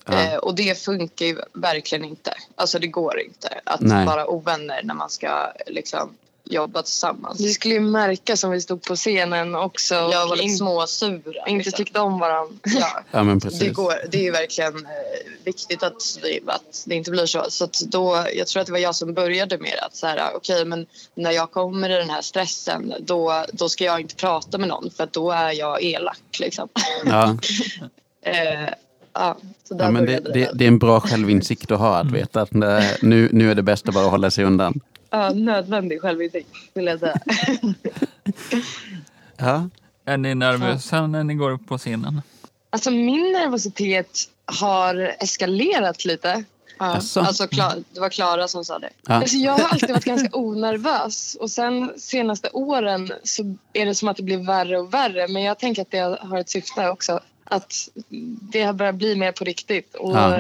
Eh, 0.09 0.37
och 0.37 0.55
det 0.55 0.79
funkar 0.79 1.27
ju 1.27 1.39
verkligen 1.53 2.05
inte. 2.05 2.35
Alltså 2.55 2.79
det 2.79 2.87
går 2.87 3.21
inte 3.21 3.61
att 3.65 3.81
Nej. 3.81 4.07
vara 4.07 4.27
ovänner 4.27 4.81
när 4.83 4.95
man 4.95 5.11
ska 5.11 5.53
liksom 5.67 6.17
jobba 6.49 6.83
tillsammans. 6.83 7.41
Vi 7.41 7.53
skulle 7.53 7.75
ju 7.75 7.81
märka 7.81 8.37
som 8.37 8.51
vi 8.51 8.61
stod 8.61 8.83
på 8.83 8.97
scenen 8.97 9.55
också. 9.55 9.95
Jag 9.95 10.29
var 10.29 10.37
lite 10.37 10.55
småsura. 10.55 11.47
Inte 11.47 11.71
tyckte 11.71 12.01
om 12.01 12.19
varandra. 12.19 12.55
Ja. 12.63 13.03
Ja, 13.11 13.23
men 13.23 13.41
precis. 13.41 13.61
Det, 13.61 13.69
går, 13.69 13.95
det 14.11 14.19
är 14.19 14.23
ju 14.23 14.31
verkligen 14.31 14.77
eh, 14.77 14.93
viktigt 15.45 15.83
att 15.83 16.19
det, 16.23 16.41
att 16.47 16.85
det 16.87 16.95
inte 16.95 17.11
blir 17.11 17.27
så. 17.27 17.45
så 17.49 17.65
att 17.65 17.81
då, 17.81 18.27
jag 18.35 18.47
tror 18.47 18.61
att 18.61 18.67
det 18.67 18.73
var 18.73 18.79
jag 18.79 18.95
som 18.95 19.15
började 19.15 19.59
med 19.59 19.79
att 19.83 19.97
så 19.97 20.07
här, 20.07 20.31
okej, 20.35 20.65
men 20.65 20.87
när 21.15 21.31
jag 21.31 21.51
kommer 21.51 21.91
i 21.91 21.95
den 21.95 22.11
här 22.11 22.23
stressen 22.23 22.95
då, 23.01 23.45
då 23.53 23.69
ska 23.69 23.85
jag 23.85 24.01
inte 24.01 24.15
prata 24.15 24.59
med 24.59 24.69
någon 24.69 24.91
för 24.91 25.05
att 25.05 25.13
då 25.13 25.31
är 25.31 25.53
jag 25.53 25.83
elak. 25.83 26.39
Liksom. 26.41 26.69
Ja. 27.05 27.37
eh, 28.23 28.69
ja, 29.19 29.37
så 29.65 29.75
där 29.75 29.85
Ja, 29.85 29.91
men 29.91 30.07
det, 30.07 30.21
det, 30.35 30.51
det 30.55 30.65
är 30.65 30.69
en 30.69 30.79
bra 30.79 31.01
självinsikt 31.01 31.71
att 31.71 31.79
ha, 31.79 31.97
att 31.99 32.11
veta 32.11 32.41
att 32.43 32.55
eh, 32.55 32.81
nu, 33.03 33.29
nu 33.33 33.51
är 33.51 33.55
det 33.55 33.63
bäst 33.63 33.89
att 33.89 33.95
bara 33.95 34.07
hålla 34.07 34.31
sig 34.31 34.45
undan. 34.45 34.81
Ja, 35.11 35.31
nödvändig 35.31 36.01
självinsikt 36.01 36.49
vill 36.75 36.87
jag 36.87 37.01
säga. 37.01 37.19
Ja. 39.37 39.69
Är 40.05 40.17
ni 40.17 40.35
nervösa 40.35 41.07
när 41.07 41.25
ni 41.25 41.35
går 41.35 41.51
upp 41.51 41.67
på 41.69 41.79
scenen? 41.79 42.23
Alltså 42.71 42.91
min 42.91 43.33
nervositet 43.33 44.19
har 44.45 45.15
eskalerat 45.21 46.05
lite. 46.05 46.45
Ja. 46.79 46.85
Alltså, 46.87 47.21
Kla- 47.45 47.85
det 47.93 48.01
var 48.01 48.09
Klara 48.09 48.49
som 48.49 48.65
sa 48.65 48.79
det. 48.79 48.89
Ja. 49.07 49.15
Alltså, 49.15 49.37
jag 49.37 49.53
har 49.53 49.69
alltid 49.69 49.91
varit 49.91 50.05
ganska 50.05 50.29
onervös 50.37 51.37
och 51.41 51.51
sen 51.51 51.93
senaste 51.97 52.49
åren 52.53 53.11
så 53.25 53.57
är 53.73 53.87
det 53.87 53.95
som 53.95 54.09
att 54.09 54.17
det 54.17 54.23
blir 54.23 54.47
värre 54.47 54.79
och 54.79 54.95
värre. 54.95 55.29
Men 55.29 55.43
jag 55.43 55.59
tänker 55.59 55.83
att 55.83 55.91
det 55.91 56.19
har 56.21 56.39
ett 56.39 56.51
syfte 56.51 56.89
också. 56.89 57.21
Att 57.51 57.89
det 58.53 58.63
har 58.63 58.73
börjat 58.73 58.95
bli 58.95 59.17
mer 59.17 59.33
på 59.33 59.45
riktigt 59.45 59.95
och 59.95 60.17
Ja. 60.17 60.39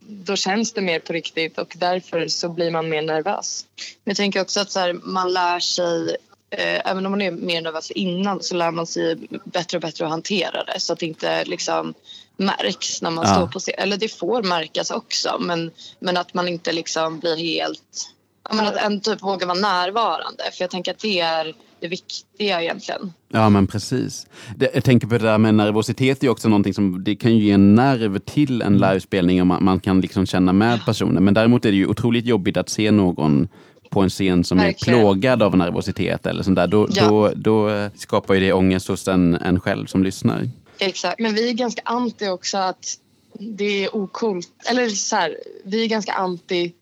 då 0.00 0.36
känns 0.36 0.72
det 0.72 0.80
mer 0.80 0.98
på 1.00 1.12
riktigt 1.12 1.58
och 1.58 1.74
därför 1.78 2.28
så 2.28 2.48
blir 2.48 2.70
man 2.70 2.88
mer 2.88 3.02
nervös. 3.02 3.66
Men 4.04 4.10
jag 4.10 4.16
tänker 4.16 4.40
också 4.40 4.60
att 4.60 4.70
så 4.70 4.80
här, 4.80 4.92
man 4.92 5.32
lär 5.32 5.60
sig 5.60 6.16
Eh, 6.56 6.90
även 6.90 7.06
om 7.06 7.12
man 7.12 7.22
är 7.22 7.30
mer 7.30 7.60
nervös 7.62 7.90
innan 7.90 8.42
så 8.42 8.54
lär 8.54 8.70
man 8.70 8.86
sig 8.86 9.16
bättre 9.44 9.78
och 9.78 9.82
bättre 9.82 10.04
att 10.04 10.10
hantera 10.10 10.64
det 10.64 10.80
så 10.80 10.92
att 10.92 10.98
det 10.98 11.06
inte 11.06 11.44
liksom 11.44 11.94
märks 12.36 13.02
när 13.02 13.10
man 13.10 13.24
Ja. 13.28 13.34
står 13.34 13.46
på 13.46 13.58
scen. 13.60 13.74
Eller 13.78 13.96
det 13.96 14.08
får 14.08 14.42
märkas 14.42 14.90
också 14.90 15.38
men, 15.40 15.70
men 15.98 16.16
att 16.16 16.34
man 16.34 16.48
inte 16.48 16.72
liksom 16.72 17.20
blir 17.20 17.36
helt... 17.36 18.08
Att 18.42 18.76
en 18.76 19.00
typ 19.00 19.22
våga 19.22 19.46
vara 19.46 19.58
närvarande 19.58 20.44
för 20.52 20.62
jag 20.62 20.70
tänker 20.70 20.90
att 20.92 20.98
det 20.98 21.20
är 21.20 21.54
det 21.82 21.88
viktiga 21.88 22.62
egentligen. 22.62 23.12
Ja, 23.28 23.50
men 23.50 23.66
precis. 23.66 24.26
Det, 24.56 24.70
jag 24.74 24.84
tänker 24.84 25.06
på 25.06 25.18
det 25.18 25.24
där 25.24 25.38
med 25.38 25.54
nervositet, 25.54 26.20
det 26.20 26.26
är 26.26 26.30
också 26.30 26.48
någonting 26.48 26.74
som 26.74 27.04
det 27.04 27.16
kan 27.16 27.36
ju 27.36 27.44
ge 27.44 27.50
en 27.52 27.74
nerv 27.74 28.18
till 28.18 28.62
en 28.62 28.78
livespelning 28.78 29.40
och 29.40 29.46
man, 29.46 29.64
man 29.64 29.80
kan 29.80 30.00
liksom 30.00 30.26
känna 30.26 30.52
med 30.52 30.84
personen. 30.84 31.24
Men 31.24 31.34
däremot 31.34 31.64
är 31.64 31.70
det 31.70 31.76
ju 31.76 31.86
otroligt 31.86 32.26
jobbigt 32.26 32.56
att 32.56 32.68
se 32.68 32.90
någon 32.90 33.48
på 33.90 34.00
en 34.00 34.10
scen 34.10 34.44
som 34.44 34.58
Verkligen. 34.58 34.98
är 34.98 35.02
plågad 35.02 35.42
av 35.42 35.56
nervositet 35.56 36.26
eller 36.26 36.42
sånt 36.42 36.56
där. 36.56 36.66
Då, 36.66 36.88
Ja. 36.90 37.08
då, 37.08 37.32
då 37.36 37.88
skapar 37.96 38.34
ju 38.34 38.40
det 38.40 38.52
ångest 38.52 38.88
hos 38.88 39.08
en, 39.08 39.34
en 39.34 39.60
själv 39.60 39.86
som 39.86 40.04
lyssnar. 40.04 40.50
Exakt. 40.78 41.20
Men 41.20 41.34
vi 41.34 41.48
är 41.48 41.52
ganska 41.52 41.82
anti 41.84 42.28
också 42.28 42.58
att 42.58 42.94
det 43.38 43.84
är 43.84 43.96
okult. 43.96 44.48
Eller 44.70 44.88
så 44.88 45.16
här, 45.16 45.36
vi 45.64 45.84
är 45.84 45.88
ganska 45.88 46.12
anti 46.12 46.72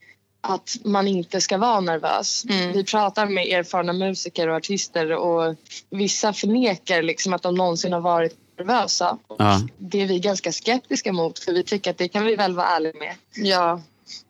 att 0.41 0.77
man 0.85 1.09
inte 1.09 1.41
ska 1.41 1.59
vara 1.59 1.81
nervös. 1.81 2.45
Vi 2.75 2.85
pratar 2.85 3.27
med 3.27 3.47
erfarna 3.47 3.93
musiker 3.93 4.49
och 4.49 4.57
artister 4.57 5.13
och 5.13 5.57
vissa 5.91 6.33
förnekar 6.33 7.03
liksom 7.03 7.33
att 7.33 7.43
de 7.43 7.55
någonsin 7.55 7.93
har 7.93 8.01
varit 8.01 8.37
nervösa. 8.59 9.19
Ja. 9.39 9.61
Det 9.79 10.03
är 10.03 10.07
vi 10.07 10.19
ganska 10.19 10.53
skeptiska 10.53 11.13
mot 11.13 11.39
för 11.39 11.53
vi 11.53 11.63
tycker 11.63 11.91
att 11.91 11.99
det 11.99 12.09
kan 12.09 12.25
vi 12.25 12.37
väl 12.37 12.55
vara 12.55 12.67
ärliga 12.67 12.93
med. 12.99 13.15
Ja, 13.35 13.81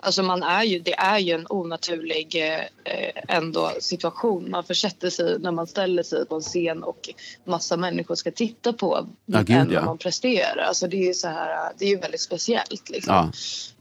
alltså 0.01 0.23
man 0.23 0.43
är 0.43 0.63
ju, 0.63 0.79
det 0.79 0.95
är 0.95 1.19
ju 1.19 1.35
en 1.35 1.47
onaturlig 1.49 2.37
eh, 2.85 3.37
ändå 3.37 3.71
situation 3.81 4.51
man 4.51 4.65
försätter 4.65 5.11
sig 5.11 5.39
när 5.39 5.53
man 5.53 5.67
ställer 5.67 6.03
sig 6.03 6.27
på 6.27 6.35
en 6.35 6.41
scen 6.41 6.83
och 6.83 7.11
massa 7.45 7.77
människor 7.77 8.15
ska 8.15 8.31
titta 8.31 8.73
på 8.73 9.07
Ja, 9.27 9.43
gud, 9.43 9.73
ja. 9.73 9.85
man 9.85 9.99
presterar. 9.99 10.63
Alltså 10.63 10.87
det 10.87 10.97
är 10.97 11.07
ju 11.07 11.15
så 11.15 11.29
här, 11.29 11.73
det 11.79 11.85
är 11.85 11.89
ju 11.89 11.99
väldigt 11.99 12.21
speciellt 12.21 12.91
liksom. 12.91 13.15
Ja. 13.15 13.31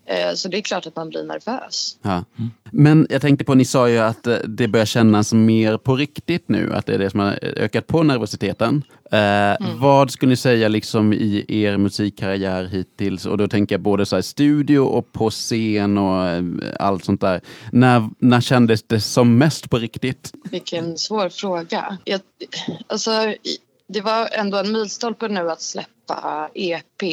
Eh, 0.10 0.34
så 0.34 0.48
det 0.50 0.58
är 0.58 0.62
klart 0.62 0.88
att 0.88 0.96
man 0.96 1.10
blir 1.10 1.24
nervös. 1.24 1.98
Ja. 2.02 2.24
Men 2.72 3.08
jag 3.10 3.22
tänkte 3.22 3.46
på, 3.46 3.56
ni 3.56 3.66
sa 3.66 3.90
ju 3.90 3.98
att 3.98 4.28
eh, 4.28 4.38
det 4.38 4.68
börjar 4.68 4.86
kännas 4.86 5.34
mer 5.34 5.78
på 5.78 5.96
riktigt 5.96 6.50
nu, 6.50 6.74
att 6.74 6.86
det 6.86 6.94
är 6.94 7.00
det 7.00 7.10
som 7.10 7.20
har 7.20 7.40
ökat 7.44 7.88
på 7.88 8.04
nervositeten. 8.04 8.84
Eh, 9.12 9.68
Vad 9.76 10.12
skulle 10.12 10.30
ni 10.30 10.36
säga 10.36 10.68
liksom 10.68 11.14
i 11.14 11.46
er 11.48 11.78
musikkarriär 11.78 12.66
hittills? 12.66 13.26
Och 13.26 13.38
då 13.38 13.48
tänker 13.48 13.76
jag 13.76 13.82
både 13.82 14.06
så 14.06 14.16
här 14.16 14.22
studio 14.22 14.80
och 14.80 15.12
på 15.12 15.30
scen 15.30 15.98
och 15.98 16.44
allt 16.80 17.06
sånt 17.06 17.22
där. 17.22 17.42
När, 17.72 18.10
när 18.20 18.42
kändes 18.42 18.84
det 18.84 19.02
som 19.02 19.38
mest 19.38 19.70
på 19.70 19.78
riktigt? 19.78 20.34
Vilken 20.52 20.98
svår 20.98 21.30
fråga. 21.30 21.98
Jag, 22.04 22.22
alltså, 22.88 23.12
det 23.88 24.02
var 24.02 24.30
ändå 24.32 24.58
en 24.58 24.72
milstolpe 24.72 25.28
nu 25.28 25.52
att 25.52 25.62
släppa 25.62 26.50
EP. 26.54 27.04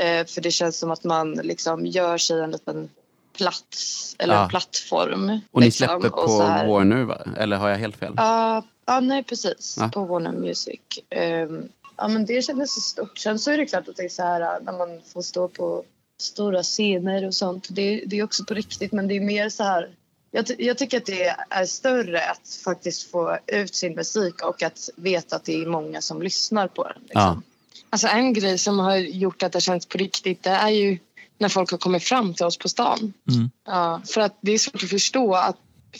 Eh, 0.00 0.26
för 0.26 0.40
det 0.40 0.50
känns 0.50 0.78
som 0.78 0.90
att 0.90 1.04
man 1.04 1.32
liksom 1.32 1.86
gör 1.86 2.18
sig 2.18 2.40
en 2.40 2.50
liten 2.50 2.88
plats 3.32 4.14
eller 4.18 4.34
Ja. 4.34 4.48
plattform. 4.50 5.40
Och 5.50 5.60
ni 5.60 5.66
liksom, 5.66 5.86
släpper 5.86 6.06
och 6.06 6.26
på 6.26 6.38
Warner, 6.38 7.02
va? 7.04 7.18
eller 7.36 7.56
har 7.56 7.68
jag 7.68 7.76
helt 7.78 7.96
fel? 7.96 8.14
Ja, 8.16 8.62
ja, 8.86 9.00
nej 9.00 9.22
precis. 9.22 9.76
Ja. 9.80 9.88
På 9.88 10.04
Warner 10.04 10.32
Music. 10.32 10.80
Ehm, 11.10 11.68
ja, 11.96 12.08
men 12.08 12.26
det 12.26 12.42
kändes 12.42 12.74
så 12.74 12.80
stort. 12.80 13.18
Sen 13.18 13.38
så 13.38 13.50
är 13.50 13.58
det 13.58 13.66
klart 13.66 13.88
att 13.88 13.96
det 13.96 14.04
är 14.04 14.08
så 14.08 14.22
här 14.22 14.60
när 14.60 14.72
man 14.72 15.00
får 15.12 15.22
stå 15.22 15.48
på 15.48 15.84
stora 16.20 16.62
scener 16.62 17.26
och 17.26 17.34
sånt. 17.34 17.66
Det, 17.70 18.02
det 18.06 18.18
är 18.18 18.24
också 18.24 18.44
på 18.44 18.54
riktigt, 18.54 18.92
men 18.92 19.08
det 19.08 19.16
är 19.16 19.20
mer 19.20 19.48
så 19.48 19.62
här. 19.64 19.90
Jag, 20.30 20.44
jag 20.58 20.78
tycker 20.78 20.96
att 20.98 21.06
det 21.06 21.36
är 21.50 21.64
större 21.64 22.30
att 22.30 22.60
faktiskt 22.64 23.10
få 23.10 23.38
ut 23.46 23.74
sin 23.74 23.94
musik 23.94 24.42
och 24.44 24.62
att 24.62 24.88
veta 24.96 25.36
att 25.36 25.44
det 25.44 25.62
är 25.62 25.66
många 25.66 26.00
som 26.00 26.22
lyssnar 26.22 26.68
på 26.68 26.84
den. 26.84 27.02
Liksom. 27.02 27.42
Alltså 27.90 28.06
en 28.08 28.32
grej 28.32 28.58
som 28.58 28.78
har 28.78 28.96
gjort 28.96 29.42
att 29.42 29.52
det 29.52 29.60
känns 29.60 29.86
på 29.86 29.98
riktigt 29.98 30.42
det 30.42 30.50
är 30.50 30.68
ju 30.68 30.98
när 31.38 31.48
folk 31.48 31.70
har 31.70 31.78
kommit 31.78 32.02
fram 32.02 32.34
till 32.34 32.44
oss 32.46 32.58
på 32.58 32.68
stan. 32.68 33.12
Mm. 33.30 33.50
Ja, 33.66 34.02
för 34.06 34.20
att 34.20 34.38
det 34.40 34.52
är 34.52 34.58
svårt 34.58 34.82
att 34.82 34.90
förstå 34.90 35.34
att 35.34 35.56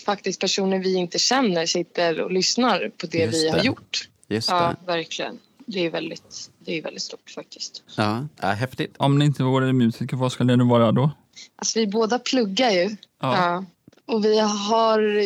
faktiskt 0.06 0.40
personer 0.40 0.78
vi 0.78 0.94
inte 0.94 1.18
känner 1.18 1.66
sitter 1.66 2.20
och 2.20 2.30
lyssnar 2.32 2.90
på 2.96 3.06
det 3.06 3.18
Just 3.18 3.34
vi 3.34 3.48
har 3.48 3.58
det. 3.58 3.64
gjort. 3.64 4.08
Just 4.28 4.50
Ja, 4.50 4.74
det. 4.80 4.86
verkligen. 4.92 5.38
Det 5.66 5.86
är 5.86 5.90
väldigt, 5.90 6.50
det 6.58 6.78
är 6.78 6.82
väldigt 6.82 7.02
stort 7.02 7.30
faktiskt. 7.30 7.82
Ja. 7.96 8.26
Ja, 8.40 8.48
häftigt. 8.48 8.94
Om 8.96 9.18
ni 9.18 9.24
inte 9.24 9.42
vore 9.42 9.72
musiker, 9.72 10.16
vad 10.16 10.32
skulle 10.32 10.56
ni 10.56 10.64
vara 10.64 10.92
då? 10.92 11.10
Alltså 11.56 11.78
vi 11.78 11.86
båda 11.86 12.18
pluggar 12.18 12.70
ju. 12.70 12.96
Ja. 13.20 13.36
Ja. 13.36 13.64
Och 14.06 14.24
vi 14.24 14.38
har... 14.38 15.24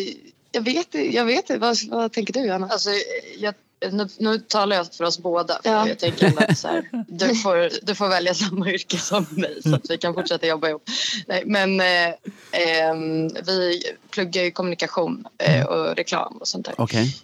Jag 0.53 0.63
vet 0.63 0.95
jag 0.95 1.25
vet 1.25 1.51
inte. 1.51 1.59
Vad, 1.59 1.77
vad 1.89 2.13
tänker 2.13 2.33
du, 2.33 2.51
Anna? 2.51 2.69
Alltså, 2.69 2.91
jag, 3.39 3.55
nu, 3.93 4.09
nu 4.19 4.39
talar 4.39 4.77
jag 4.77 4.95
för 4.95 5.05
oss 5.05 5.19
båda. 5.19 5.61
För 5.63 5.71
Ja. 5.71 5.89
Jag 5.89 5.99
tänker 5.99 6.51
att 6.51 6.59
så 6.59 6.69
här, 6.69 6.85
du, 7.09 7.35
får, 7.35 7.87
du 7.87 7.95
får 7.95 8.09
välja 8.09 8.35
samma 8.35 8.71
yrke 8.71 8.99
som 8.99 9.27
mig 9.31 9.63
så 9.63 9.75
att 9.75 9.91
vi 9.91 9.99
kan 9.99 10.15
fortsätta 10.15 10.47
jobba 10.47 10.69
ihop. 10.69 10.83
Nej, 11.27 11.43
men 11.47 11.81
eh, 11.81 12.15
ehm, 12.53 13.29
vi 13.29 13.83
pluggar 14.11 14.43
ju 14.43 14.51
kommunikation 14.51 15.27
eh, 15.39 15.67
och 15.67 15.97
reklam 15.97 16.37
och 16.37 16.49
sånt 16.49 16.67
där. 16.67 16.75
Okej. 16.79 17.17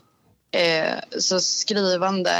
Eh, 0.52 0.94
så 1.18 1.40
skrivande 1.40 2.30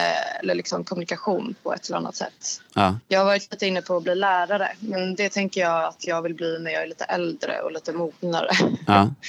eller 0.41 0.55
liksom 0.55 0.85
kommunikation 0.85 1.55
på 1.62 1.75
ett 1.75 1.87
eller 1.89 1.97
annat 1.97 2.17
sätt. 2.17 2.61
Ja. 2.75 2.99
Jag 3.09 3.21
har 3.21 3.25
varit 3.25 3.50
lite 3.50 3.67
inne 3.67 3.83
på 3.83 3.97
att 3.97 4.03
bli 4.03 4.15
lärare 4.15 4.73
men 4.81 5.15
det 5.15 5.29
tänker 5.29 5.61
jag 5.61 5.85
att 5.85 6.07
jag 6.07 6.23
vill 6.23 6.35
bli 6.35 6.59
när 6.59 6.71
jag 6.71 6.83
är 6.83 6.87
lite 6.87 7.05
äldre 7.05 7.61
och 7.61 7.73
lite 7.73 7.93
mognare. 7.93 8.50
ja. 8.87 9.15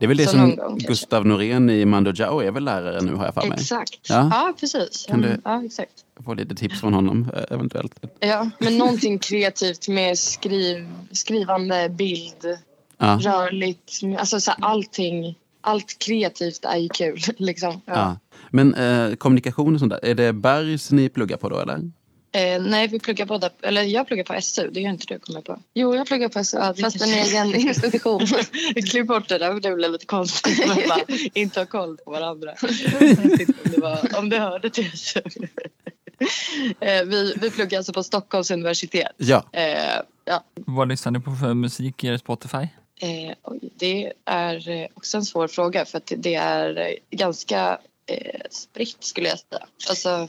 Det 0.00 0.06
är 0.06 0.08
väl 0.08 0.16
det 0.16 0.24
Så 0.24 0.30
som 0.30 0.40
gång 0.40 0.56
kanske. 0.56 0.88
Gustav 0.88 1.26
Norén 1.26 1.70
i 1.70 1.84
Mando 1.84 2.12
Diao 2.12 2.40
är 2.40 2.50
väl 2.50 2.64
lärare 2.64 3.00
nu 3.00 3.14
har 3.14 3.24
jag 3.24 3.34
för 3.34 3.40
mig. 3.48 3.58
Exakt. 3.60 3.98
Ja. 4.08 4.28
Ja, 4.32 4.54
precis. 4.60 5.06
Kan 5.08 5.20
du- 5.20 5.28
Mm, 5.28 5.40
Ja, 5.44 5.64
exakt. 5.64 5.92
Få 6.24 6.34
lite 6.34 6.54
tips 6.54 6.80
från 6.80 6.94
honom 6.94 7.30
eh, 7.36 7.42
eventuellt. 7.54 7.94
Ja, 8.20 8.50
men 8.58 8.78
någonting 8.78 9.18
kreativt 9.18 9.88
med 9.88 10.18
skriv, 10.18 10.88
skrivande, 11.12 11.88
bild, 11.88 12.58
Ja. 12.98 13.18
rörligt. 13.22 14.00
Alltså 14.18 14.40
så 14.40 14.50
här, 14.50 14.58
allting. 14.64 15.34
Allt 15.60 15.98
kreativt 15.98 16.64
är 16.64 16.76
ju 16.76 16.88
kul. 16.88 17.18
Liksom. 17.36 17.80
Ja. 17.84 18.16
Men 18.50 18.74
eh, 18.74 19.14
kommunikation 19.14 19.74
och 19.74 19.80
sånt 19.80 19.90
där, 19.92 20.04
är 20.04 20.14
det 20.14 20.32
Bergs 20.32 20.90
ni 20.90 21.08
pluggar 21.08 21.36
på 21.36 21.48
då 21.48 21.58
eller? 21.58 21.90
Eh, 22.32 22.62
nej, 22.62 22.88
vi 22.88 22.98
pluggar 22.98 23.26
båda, 23.26 23.50
eller 23.62 23.82
jag 23.82 24.06
pluggar 24.06 24.24
på 24.24 24.40
SU, 24.40 24.70
det 24.70 24.80
gör 24.80 24.90
inte 24.90 25.06
du 25.14 25.18
kommer 25.18 25.40
på. 25.40 25.58
Jo, 25.74 25.94
jag 25.94 26.06
pluggar 26.06 26.28
på 26.28 26.44
SU, 26.44 26.58
fast 26.82 27.02
en 27.02 27.08
egen 27.08 27.54
institution. 27.68 28.26
Klipp 28.90 29.06
bort 29.06 29.28
det 29.28 29.38
där, 29.38 29.52
för 29.52 29.60
det 29.60 29.74
blev 29.74 29.90
lite 29.90 30.06
konstigt. 30.06 30.66
Man 30.68 30.76
bara 30.88 31.00
inte 31.34 31.60
ha 31.60 31.66
koll 31.66 31.96
på 31.96 32.10
varandra. 32.10 32.54
Om, 32.62 33.38
det 33.64 33.78
var, 33.78 34.18
om 34.18 34.28
det 34.28 34.38
hörde 34.38 34.70
till 34.70 34.98
SU. 34.98 35.20
Eh, 36.80 37.04
vi, 37.04 37.34
vi 37.40 37.50
pluggar 37.50 37.78
alltså 37.78 37.92
på 37.92 38.02
Stockholms 38.02 38.50
universitet. 38.50 39.12
Ja. 39.16 39.44
Eh, 39.52 40.00
ja, 40.24 40.44
Vad 40.54 40.88
lyssnar 40.88 41.12
ni 41.12 41.20
på 41.20 41.34
för 41.34 41.54
musik 41.54 42.04
i 42.04 42.06
er 42.06 42.16
Spotify? 42.16 42.68
Eh, 43.00 43.34
det 43.76 44.12
är 44.24 44.68
eh, 44.68 44.86
också 44.94 45.16
en 45.16 45.24
svår 45.24 45.48
fråga 45.48 45.84
för 45.84 45.98
att 45.98 46.12
det 46.16 46.34
är 46.34 46.96
ganska 47.10 47.78
eh, 48.06 48.40
spritt 48.50 49.04
skulle 49.04 49.28
jag 49.28 49.38
säga. 49.38 49.66
Alltså 49.88 50.28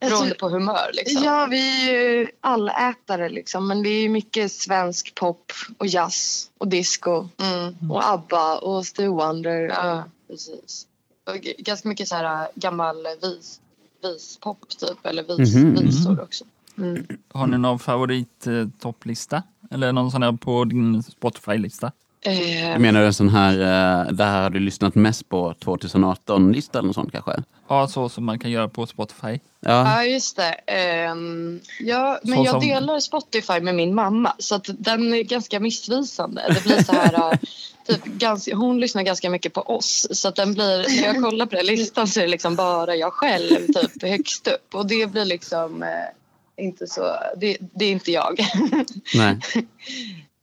beroende 0.00 0.34
på 0.34 0.48
humör 0.48 0.90
liksom. 0.92 1.22
Ja, 1.24 1.46
vi 1.50 1.90
är 1.90 2.00
ju 2.10 2.26
allätare 2.40 3.28
liksom. 3.28 3.68
Men 3.68 3.82
det 3.82 3.88
är 3.88 4.08
mycket 4.08 4.52
svensk 4.52 5.14
pop 5.14 5.52
och 5.78 5.86
jazz 5.86 6.50
och 6.58 6.68
disco. 6.68 7.28
Mm. 7.38 7.90
Och 7.90 8.08
ABBA 8.08 8.58
och 8.58 8.86
Stevie 8.86 9.08
Wonder. 9.10 9.60
Ja, 9.60 10.04
precis. 10.28 10.86
Och 11.26 11.34
ganska 11.58 11.88
mycket 11.88 12.08
så 12.08 12.14
här 12.16 12.42
äh, 12.42 12.48
gammal 12.54 12.96
vis, 13.22 13.60
vispop 14.02 14.68
typ 14.68 15.06
eller 15.06 15.22
vis, 15.36 15.54
Mhm. 15.54 15.74
visor 15.74 16.20
också. 16.22 16.44
Mm. 16.78 17.06
Har 17.32 17.46
ni 17.46 17.58
någon 17.58 17.78
favorit 17.78 18.46
eh, 18.46 18.66
topplista? 18.80 19.42
Eller 19.70 19.92
någon 19.92 20.10
sån 20.10 20.22
här 20.22 20.32
på 20.32 20.64
din 20.64 21.02
Spotify-lista? 21.02 21.92
Eh, 22.26 22.70
Jag 22.70 22.80
menar 22.80 23.00
en 23.02 23.14
sån 23.14 23.28
här, 23.28 23.52
eh, 23.52 24.12
det 24.12 24.24
här 24.24 24.42
har 24.42 24.50
du 24.50 24.60
lyssnat 24.60 24.94
mest 24.94 25.28
på 25.28 25.54
2018-lista 25.64 26.78
eller 26.78 26.86
något 26.86 26.94
sånt 26.94 27.12
kanske? 27.12 27.32
Ja, 27.68 27.88
så 27.88 28.08
som 28.08 28.24
man 28.24 28.38
kan 28.38 28.50
göra 28.50 28.68
på 28.68 28.86
Spotify. 28.86 29.38
Ja. 29.60 29.94
Ja, 29.94 30.04
just 30.04 30.36
det. 30.36 30.52
Ehm, 30.66 31.60
ja, 31.80 32.18
men 32.22 32.34
Så 32.36 32.44
jag 32.44 32.50
som- 32.50 32.60
delar 32.60 33.00
Spotify 33.00 33.60
med 33.60 33.74
min 33.74 33.94
mamma 33.94 34.32
så 34.38 34.54
att 34.54 34.66
den 34.78 35.14
är 35.14 35.22
ganska 35.22 35.60
missvisande. 35.60 36.42
Det 36.54 36.62
blir 36.64 36.82
så 36.84 36.92
här, 36.92 37.14
äh, 37.32 37.38
typ, 37.86 38.04
ganska, 38.04 38.56
hon 38.56 38.80
lyssnar 38.80 39.02
ganska 39.02 39.30
mycket 39.30 39.52
på 39.52 39.60
oss 39.60 40.06
så 40.10 40.28
att 40.28 40.36
den 40.36 40.54
blir, 40.54 41.02
när 41.02 41.14
jag 41.14 41.22
kollar 41.22 41.46
på 41.46 41.56
den 41.56 41.66
listan 41.66 42.08
så 42.08 42.20
är 42.20 42.24
det 42.24 42.30
liksom 42.30 42.56
bara 42.56 42.96
jag 42.96 43.12
själv 43.12 43.56
typ 43.66 44.02
högst 44.02 44.46
upp 44.48 44.74
och 44.74 44.86
det 44.86 45.06
blir 45.12 45.24
liksom 45.24 45.82
eh, 45.82 45.88
inte 46.64 46.86
så, 46.86 47.02
det, 47.36 47.56
det 47.60 47.84
är 47.84 47.92
inte 47.92 48.12
jag. 48.12 48.40
Nej. 49.14 49.38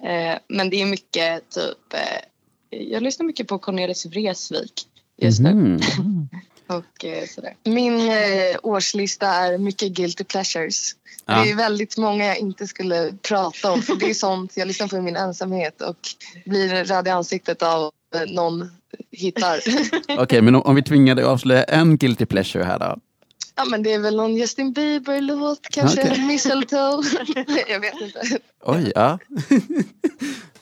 Eh, 0.04 0.38
men 0.48 0.70
det 0.70 0.82
är 0.82 0.86
mycket 0.86 1.50
typ, 1.50 1.94
eh, 1.94 2.80
jag 2.80 3.04
lyssnar 3.04 3.26
mycket 3.26 3.48
på 3.48 3.60
Cornelis 3.60 4.06
Vreeswijk 4.06 4.74
just 5.18 5.40
nu. 5.40 5.54
Mhm. 5.54 6.30
Och 6.68 7.06
eh, 7.06 7.28
sådär. 7.28 7.54
Min 7.64 8.02
årslista 8.64 9.28
är 9.28 9.58
mycket 9.58 9.92
guilty 9.92 10.24
pleasures. 10.24 10.92
Ja. 11.26 11.44
Det 11.44 11.52
är 11.52 11.56
väldigt 11.56 11.98
många 11.98 12.26
jag 12.26 12.38
inte 12.38 12.68
skulle 12.68 13.14
prata 13.30 13.72
om. 13.72 13.82
För 13.82 13.96
det 13.96 14.10
är 14.10 14.14
sånt 14.14 14.58
jag 14.58 14.68
lyssnar 14.68 14.88
på 14.88 14.98
i 14.98 15.02
min 15.02 15.16
ensamhet 15.16 15.82
och 15.82 15.98
blir 16.46 16.86
röd 16.86 17.08
i 17.08 17.10
ansiktet 17.10 17.64
av 17.64 17.92
någon 18.28 18.72
hittar. 19.12 19.60
Okej, 20.22 20.42
men 20.42 20.56
om, 20.56 20.62
om 20.62 20.76
vi 20.76 20.84
tvingar 20.84 21.16
dig 21.16 21.26
att 21.26 21.32
avslöja 21.32 21.64
en 21.64 21.98
guilty 21.98 22.26
pleasure 22.26 22.64
här 22.64 22.80
då? 22.80 22.98
Ja 23.56 23.66
men 23.66 23.84
det 23.84 23.94
är 23.94 24.00
väl 24.00 24.16
någon 24.16 24.36
Justin 24.36 24.74
Bieber-låt 24.74 25.68
kanske. 25.72 26.02
Okej. 26.02 26.26
Mistletoe. 26.28 27.04
jag 27.70 27.80
vet 27.80 28.02
inte. 28.02 28.40
Oj, 28.64 28.92
ja. 28.96 29.20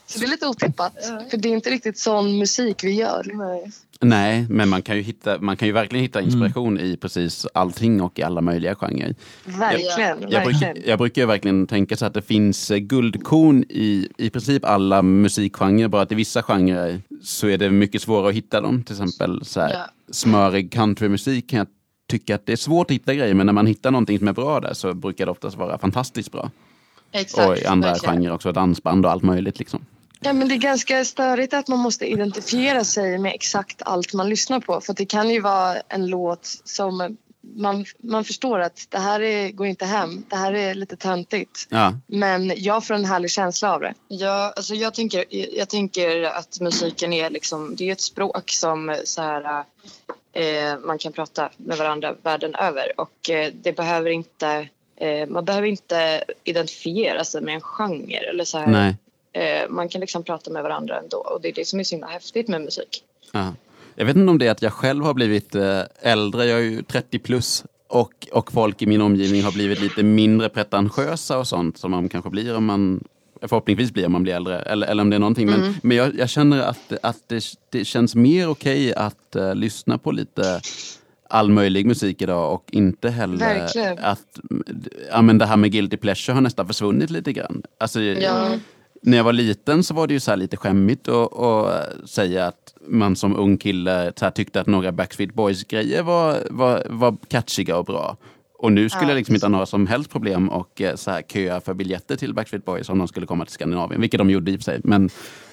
Så 0.06 0.20
det 0.20 0.26
är 0.26 0.30
lite 0.30 0.48
otippat. 0.48 0.94
För 1.30 1.38
det 1.38 1.50
är 1.50 1.54
inte 1.54 1.70
riktigt 1.70 1.98
sån 1.98 2.38
musik 2.38 2.84
vi 2.84 2.92
gör. 2.92 3.26
Nej, 4.04 4.46
men 4.50 4.70
man 4.70 4.82
kan 4.82 4.96
ju, 4.96 5.02
hitta, 5.02 5.38
man 5.40 5.58
kan 5.58 5.68
ju 5.68 5.72
verkligen 5.72 6.04
hitta 6.04 6.22
inspiration 6.22 6.80
i 6.80 6.98
precis 6.98 7.48
allting 7.54 8.02
och 8.02 8.20
i 8.20 8.24
alla 8.24 8.42
möjliga 8.42 8.76
genrer. 8.76 9.16
Verkligen. 9.46 10.22
Jag, 10.22 10.46
verkligen. 10.46 10.74
bruk, 10.74 10.84
jag 10.88 11.00
brukar 11.00 11.22
ju 11.22 11.26
verkligen 11.26 11.68
tänka 11.68 11.98
så 11.98 12.06
att 12.06 12.14
det 12.14 12.22
finns 12.22 12.72
eh, 12.72 12.78
guldkorn 12.78 13.64
i 13.70 14.08
i 14.18 14.30
princip 14.30 14.66
alla 14.66 15.02
musikgenrer, 15.02 15.88
bara 15.88 16.02
att 16.02 16.12
i 16.12 16.16
vissa 16.16 16.44
genrer 16.44 17.02
så 17.24 17.48
är 17.48 17.58
det 17.58 17.70
mycket 17.70 18.02
svårare 18.02 18.30
att 18.30 18.36
hitta 18.36 18.62
dem. 18.62 18.84
Till 18.84 18.96
exempel 18.96 19.46
så 19.46 19.60
här, 19.62 19.70
Ja. 19.74 19.86
smörig 20.12 20.72
countrymusik 20.72 21.50
kan 21.50 21.58
jag 21.58 21.68
tycka 22.12 22.36
att 22.36 22.46
det 22.46 22.52
är 22.52 22.58
svårt 22.58 22.92
att 22.92 22.96
hitta 22.96 23.14
grejer, 23.14 23.34
men 23.34 23.46
när 23.46 23.54
man 23.54 23.68
hittar 23.68 23.92
någonting 23.92 24.20
som 24.20 24.28
är 24.28 24.34
bra 24.34 24.60
där 24.60 24.74
så 24.74 24.94
brukar 24.94 25.26
det 25.26 25.32
oftast 25.32 25.58
vara 25.58 25.78
fantastiskt 25.78 26.32
bra. 26.32 26.52
Exakt, 27.12 27.50
och 27.50 27.58
i 27.58 27.66
andra 27.66 27.92
verkligen. 27.92 28.16
genrer 28.16 28.34
också, 28.34 28.52
dansband 28.52 29.06
och 29.06 29.12
allt 29.12 29.24
möjligt 29.24 29.60
liksom. 29.60 29.86
Ja, 30.20 30.34
men 30.34 30.48
det 30.48 30.56
är 30.56 30.58
ganska 30.58 31.06
störigt 31.06 31.54
att 31.54 31.68
man 31.68 31.80
måste 31.80 32.06
identifiera 32.06 32.84
sig 32.84 33.18
med 33.18 33.34
exakt 33.34 33.82
allt 33.86 34.14
man 34.14 34.30
lyssnar 34.30 34.60
på. 34.60 34.82
För 34.82 34.94
det 34.94 35.06
kan 35.06 35.30
ju 35.30 35.40
vara 35.40 35.78
en 35.90 36.08
låt 36.08 36.46
som 36.64 37.18
man, 37.56 37.86
man 38.04 38.24
förstår 38.26 38.60
att 38.60 38.88
det 38.90 38.98
här 38.98 39.22
är, 39.22 39.52
går 39.52 39.68
inte 39.68 39.86
hem. 39.86 40.24
Det 40.30 40.36
här 40.36 40.54
är 40.54 40.74
lite 40.74 40.96
töntigt. 40.96 41.68
Ja, 41.70 41.94
Men 42.08 42.54
jag 42.56 42.86
får 42.86 42.94
en 42.94 43.06
härlig 43.06 43.32
känsla 43.32 43.74
av 43.74 43.82
det. 43.82 43.94
Ja, 44.08 44.54
alltså 44.56 44.76
jag, 44.76 44.94
tänker, 44.94 45.26
jag 45.58 45.70
tänker 45.70 46.24
att 46.24 46.60
musiken 46.62 47.14
är 47.14 47.30
liksom, 47.30 47.76
det 47.76 47.88
är 47.90 47.92
ett 47.92 48.02
språk 48.02 48.50
som 48.50 48.96
så 49.04 49.22
här, 49.22 49.64
man 50.84 50.98
kan 50.98 51.14
prata 51.14 51.50
med 51.58 51.78
varandra 51.78 52.16
världen 52.22 52.56
över 52.56 52.92
och 52.98 53.30
eh, 53.30 53.54
det 53.62 53.74
behöver 53.74 54.10
inte, 54.10 54.68
eh, 54.96 55.30
man 55.30 55.46
behöver 55.46 55.68
inte 55.68 56.24
identifiera 56.44 57.24
sig 57.24 57.42
med 57.42 57.56
en 57.56 57.62
genre 57.62 58.30
eller 58.30 58.44
så 58.44 58.58
här. 58.58 58.96
Eh, 59.34 59.70
man 59.70 59.90
kan 59.90 60.02
liksom 60.02 60.24
prata 60.24 60.52
med 60.52 60.64
varandra 60.64 61.00
ändå 61.00 61.18
och 61.18 61.42
det 61.42 61.48
är 61.48 61.54
det 61.54 61.68
som 61.68 61.80
är 61.80 61.84
så 61.84 61.96
himla 61.96 62.08
häftigt 62.08 62.48
med 62.48 62.62
musik. 62.62 63.04
Ja. 63.32 63.54
Jag 63.96 64.06
vet 64.06 64.16
inte 64.16 64.30
om 64.30 64.38
det 64.38 64.48
är 64.48 64.52
att 64.52 64.62
jag 64.62 64.74
själv 64.74 65.04
har 65.04 65.14
blivit 65.14 65.56
eh, 65.56 65.82
äldre, 66.02 66.46
jag 66.46 66.60
är 66.60 66.64
ju 66.64 66.84
30 66.84 67.20
plus 67.20 67.64
och, 67.88 68.28
och 68.32 68.52
folk 68.52 68.82
i 68.82 68.86
min 68.86 69.02
omgivning 69.02 69.44
har 69.44 69.52
blivit 69.52 69.82
lite 69.82 70.04
mindre 70.04 70.50
pretentiösa 70.50 71.40
och 71.40 71.48
sånt 71.48 71.78
som 71.78 71.92
man 71.92 72.10
kanske 72.10 72.30
blir 72.30 72.56
om 72.56 72.66
man 72.66 73.04
förhoppningsvis 73.42 73.92
blir 73.94 74.06
om 74.06 74.12
man 74.12 74.24
blir 74.24 74.34
äldre 74.34 74.60
eller, 74.60 74.88
eller 74.88 75.02
om 75.04 75.10
det 75.10 75.16
är 75.16 75.20
någonting. 75.20 75.50
Men, 75.50 75.76
men 75.84 75.98
jag, 75.98 76.16
jag 76.16 76.30
känner 76.30 76.62
att, 76.62 76.94
att 77.04 77.18
det, 77.28 77.44
det 77.70 77.86
känns 77.86 78.16
mer 78.16 78.50
okej 78.50 78.94
att 78.96 79.36
eh, 79.36 79.56
lyssna 79.56 79.98
på 79.98 80.12
lite 80.12 80.62
all 81.30 81.50
möjlig 81.50 81.86
musik 81.86 82.22
idag 82.22 82.54
och 82.54 82.66
inte 82.72 83.10
heller 83.10 83.38
Verkligen. 83.38 83.98
att 84.00 84.40
ja, 85.12 85.22
men 85.22 85.38
det 85.38 85.46
här 85.46 85.58
med 85.58 85.72
guilty 85.72 85.98
pleasure 85.98 86.34
har 86.34 86.42
nästan 86.42 86.68
försvunnit 86.68 87.10
lite 87.10 87.34
grann. 87.34 87.64
Alltså, 87.80 88.02
Ja. 88.02 88.50
när 89.02 89.18
jag 89.18 89.24
var 89.24 89.34
liten 89.34 89.84
så 89.84 89.94
var 89.94 90.08
det 90.08 90.14
ju 90.14 90.20
så 90.20 90.36
lite 90.36 90.58
skämmigt 90.58 91.08
att, 91.08 91.40
att 91.40 92.10
säga 92.10 92.48
att 92.48 92.74
man 92.88 93.16
som 93.16 93.36
ung 93.36 93.58
kille 93.58 94.12
tyckte 94.36 94.62
att 94.62 94.68
några 94.68 94.92
Backstreet 94.92 95.34
Boys-grejer 95.34 96.04
var, 96.04 96.38
var, 96.50 96.84
var 96.90 97.18
catchiga 97.28 97.78
och 97.78 97.86
bra. 97.86 98.18
Och 98.62 98.72
nu 98.72 98.90
skulle 98.90 99.04
Ja, 99.04 99.10
jag 99.10 99.16
liksom 99.18 99.36
inte 99.36 99.46
ha 99.46 99.52
några 99.52 99.66
som 99.66 99.88
helst 99.88 100.10
problem 100.10 100.50
och 100.50 100.82
eh, 100.82 100.96
så 100.96 101.12
här 101.12 101.22
köa 101.22 101.62
för 101.62 101.74
biljetter 101.74 102.16
till 102.16 102.34
Backstreet 102.34 102.66
Boys 102.66 102.90
om 102.90 102.98
de 102.98 103.08
skulle 103.08 103.26
komma 103.26 103.46
till 103.46 103.54
Skandinavien, 103.54 104.02
vilket 104.02 104.18
de 104.18 104.30
gjorde 104.30 104.52
i 104.52 104.56
och 104.56 104.60
för 104.60 104.64
sig. 104.64 104.82
Men 104.84 105.06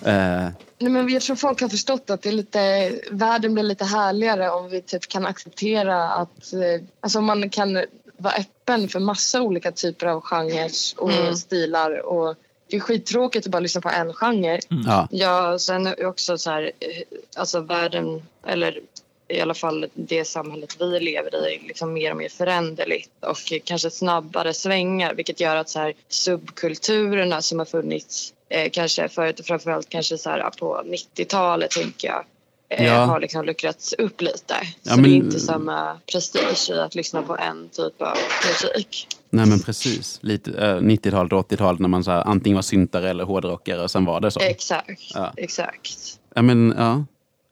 eh, 0.02 0.48
Nej, 0.78 0.92
men 0.92 1.08
jag 1.08 1.22
tror 1.22 1.36
folk 1.36 1.60
har 1.60 1.68
förstått 1.68 2.10
att 2.10 2.22
det 2.22 2.28
är 2.28 2.32
lite, 2.32 2.92
världen 3.10 3.54
blir 3.54 3.64
lite 3.64 3.84
härligare 3.84 4.50
om 4.50 4.68
vi 4.70 4.82
typ 4.82 5.08
kan 5.08 5.26
acceptera 5.26 6.04
att 6.08 6.52
eh, 6.52 6.84
alltså 7.00 7.20
man 7.20 7.50
kan 7.50 7.74
vara 8.16 8.34
öppen 8.34 8.88
för 8.88 9.00
massa 9.00 9.42
olika 9.42 9.72
typer 9.72 10.06
av 10.06 10.20
genrer 10.20 10.70
och 10.96 11.12
Mm. 11.12 11.34
stilar. 11.34 12.06
Och 12.06 12.36
det 12.70 12.76
är 12.76 12.80
skittråkigt 12.80 13.46
att 13.46 13.52
bara 13.52 13.60
lyssna 13.60 13.80
på 13.80 13.88
en 13.88 14.12
genre. 14.12 14.58
ja, 14.86 15.08
Ja, 15.10 15.58
sen 15.58 15.86
är 15.86 16.06
också 16.06 16.38
så 16.38 16.50
här, 16.50 16.62
eh, 16.62 17.18
alltså 17.36 17.60
världen, 17.60 18.22
eller 18.46 18.80
i 19.28 19.40
alla 19.40 19.54
fall 19.54 19.86
det 19.94 20.24
samhället 20.24 20.76
vi 20.80 21.00
lever 21.00 21.48
i, 21.48 21.60
liksom 21.68 21.92
mer 21.92 22.10
och 22.10 22.16
mer 22.16 22.28
föränderligt 22.28 23.10
och 23.20 23.38
kanske 23.64 23.90
snabbare 23.90 24.54
svängar, 24.54 25.14
vilket 25.14 25.40
gör 25.40 25.56
att 25.56 25.68
så 25.68 25.78
här 25.78 25.94
subkulturerna 26.08 27.42
som 27.42 27.58
har 27.58 27.66
funnits 27.66 28.32
eh, 28.50 28.70
kanske 28.70 29.08
förut, 29.08 29.40
framförallt 29.46 29.88
kanske 29.88 30.18
så 30.18 30.30
här 30.30 30.50
på 30.58 30.82
90-talet 30.86 31.70
tänker 31.70 32.08
jag, 32.08 32.24
eh, 32.68 32.86
Ja. 32.86 32.92
har 33.04 33.20
liksom 33.20 33.44
luckrats 33.44 33.92
upp 33.92 34.20
lite. 34.20 34.54
Ja, 34.82 34.90
så 34.94 35.00
men- 35.00 35.02
det 35.02 35.10
är 35.10 35.14
inte 35.16 35.40
samma 35.40 35.98
prestige 36.12 36.70
i 36.70 36.78
att 36.78 36.94
lyssna 36.94 37.22
på 37.22 37.36
en 37.36 37.68
typ 37.68 38.02
av 38.02 38.16
musik. 38.48 39.06
Nej 39.30 39.46
men 39.46 39.60
precis. 39.60 40.18
Lite, 40.22 40.50
eh, 40.50 40.76
90-talet 40.80 41.32
och 41.32 41.38
80-talet 41.38 41.80
när 41.80 41.88
man 41.88 42.04
så 42.04 42.10
här, 42.10 42.22
antingen 42.26 42.54
var 42.54 42.62
syntare 42.62 43.10
eller 43.10 43.24
hårdrockare 43.24 43.82
och 43.82 43.90
sen 43.90 44.04
var 44.04 44.20
det 44.20 44.30
så. 44.30 44.40
Exakt, 44.40 45.00
Ja. 45.14 45.32
exakt. 45.36 46.18
Ja, 46.34 46.42
men, 46.42 46.74
ja. 46.78 47.04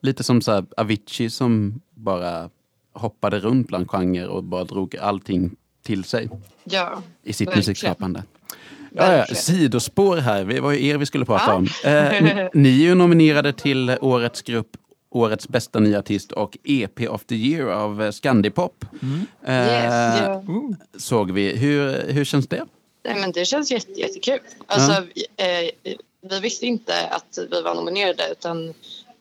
Lite 0.06 0.24
som 0.24 0.40
så 0.42 0.52
här, 0.52 0.64
Avicii 0.76 1.30
som 1.30 1.80
bara 1.94 2.50
hoppade 2.92 3.38
runt 3.38 3.68
bland 3.68 3.90
genrer 3.90 4.28
och 4.28 4.44
bara 4.44 4.64
drog 4.64 4.96
allting 4.96 5.56
till 5.82 6.04
sig 6.04 6.28
Ja, 6.64 7.02
i 7.22 7.32
sitt 7.32 7.48
Verkligen. 7.48 7.58
musikskapande. 7.58 8.22
Ja, 8.92 9.12
ja, 9.16 9.26
sidospår 9.34 10.16
här. 10.16 10.44
Det 10.44 10.60
var 10.60 10.72
ju 10.72 10.86
er 10.86 10.96
vi 10.98 11.06
skulle 11.06 11.24
prata 11.24 11.44
Ja. 11.46 11.54
om. 11.54 11.64
Eh, 11.84 12.48
ni 12.54 12.68
är 12.82 12.84
ju 12.88 12.94
nominerade 12.94 13.52
till 13.52 13.96
årets 14.00 14.42
grupp 14.42 14.76
Årets 15.10 15.48
bästa 15.48 15.78
nya 15.80 15.98
artist 15.98 16.32
och 16.32 16.58
EP 16.64 17.08
of 17.08 17.24
the 17.24 17.34
year 17.34 17.66
av 17.68 18.12
Scandipop. 18.12 18.84
Eh, 19.46 19.54
Yes. 19.54 20.48
Ooh. 20.48 20.74
Såg 20.96 21.30
vi. 21.30 21.56
Hur, 21.56 22.12
hur 22.12 22.24
känns 22.24 22.48
det? 22.48 22.64
Nej, 23.04 23.20
men 23.20 23.32
det 23.32 23.44
känns 23.44 23.70
jätte, 23.70 23.92
jättekul. 24.00 24.38
Alltså, 24.66 24.92
eh, 25.36 25.92
vi 26.30 26.40
visste 26.40 26.66
inte 26.66 27.06
att 27.10 27.38
vi 27.50 27.62
var 27.62 27.74
nominerade 27.74 28.22
utan 28.32 28.74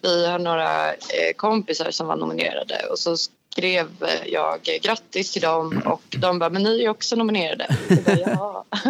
vi 0.05 0.27
har 0.27 0.39
några 0.39 0.93
eh, 0.93 1.33
kompisar 1.35 1.91
som 1.91 2.07
var 2.07 2.15
nominerade 2.15 2.85
och 2.91 2.99
så 2.99 3.17
skrev 3.51 3.87
eh, 4.01 4.27
jag 4.27 4.59
grattis 4.81 5.31
till 5.31 5.41
dem 5.41 5.81
och 5.85 6.01
de 6.09 6.39
bara, 6.39 6.49
men 6.49 6.63
ni 6.63 6.83
är 6.83 6.89
också 6.89 7.15
nominerade. 7.15 7.67
Bara, 8.05 8.19
ja. 8.19 8.65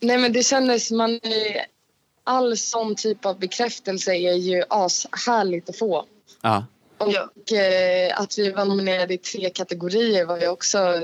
Nej 0.00 0.18
men 0.18 0.32
det 0.32 0.42
kändes, 0.42 0.90
man, 0.90 1.20
all 2.24 2.56
sån 2.56 2.94
typ 2.94 3.26
av 3.26 3.38
bekräftelse 3.38 4.14
är 4.14 4.34
ju 4.34 4.62
ashärligt 4.68 5.68
att 5.68 5.78
få. 5.78 6.04
Ja. 6.40 6.66
Och 6.98 7.52
eh, 7.52 8.20
att 8.20 8.38
vi 8.38 8.50
var 8.50 8.64
nominerade 8.64 9.14
i 9.14 9.18
tre 9.18 9.50
kategorier 9.50 10.24
var 10.24 10.38
ju 10.38 10.48
också, 10.48 11.02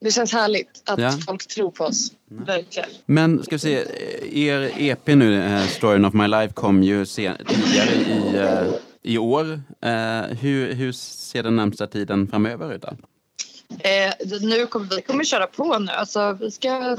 det 0.00 0.10
känns 0.10 0.32
härligt 0.32 0.82
att 0.86 0.98
Ja. 1.00 1.12
folk 1.26 1.46
tror 1.46 1.70
på 1.70 1.84
oss. 1.84 2.12
Verkligen. 2.30 2.88
Men 3.06 3.42
ska 3.44 3.54
vi 3.54 3.58
se, 3.58 3.84
er 4.32 4.72
EP 4.76 5.14
nu, 5.14 5.42
eh, 5.42 5.66
Storyn 5.66 6.04
of 6.04 6.14
My 6.14 6.26
Life, 6.28 6.54
kom 6.54 6.82
ju 6.82 7.06
sen, 7.06 7.36
tidigare 7.48 7.90
i, 7.90 8.36
eh, 8.36 8.74
i 9.02 9.18
år. 9.18 9.62
Eh, 9.82 10.22
hur, 10.40 10.72
hur 10.74 10.92
ser 10.92 11.42
den 11.42 11.56
närmsta 11.56 11.86
tiden 11.86 12.28
framöver 12.28 12.74
ut? 12.74 12.82
Då? 12.82 12.88
Eh, 13.80 14.12
nu 14.40 14.66
kommer 14.66 14.96
vi 14.96 15.02
kommer 15.02 15.24
köra 15.24 15.46
på 15.46 15.78
nu. 15.78 15.92
Alltså, 15.92 16.38
vi 16.40 16.50
ska 16.50 16.96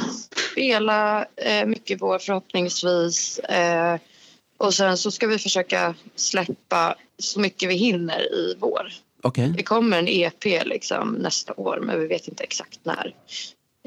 spela 0.51 1.25
eh, 1.35 1.65
mycket 1.65 2.01
vår 2.01 2.19
förhoppningsvis. 2.19 3.39
Eh, 3.39 3.99
och 4.57 4.73
sen 4.73 4.97
så 4.97 5.11
ska 5.11 5.27
vi 5.27 5.37
försöka 5.37 5.95
släppa 6.15 6.95
så 7.19 7.39
mycket 7.39 7.69
vi 7.69 7.73
hinner 7.73 8.33
i 8.33 8.55
vår. 8.59 8.91
Okej. 9.23 9.53
Det 9.57 9.63
kommer 9.63 9.99
en 9.99 10.07
EP 10.07 10.65
liksom 10.65 11.09
nästa 11.09 11.53
år 11.53 11.79
men 11.81 11.99
vi 11.99 12.07
vet 12.07 12.27
inte 12.27 12.43
exakt 12.43 12.79
när. 12.83 13.15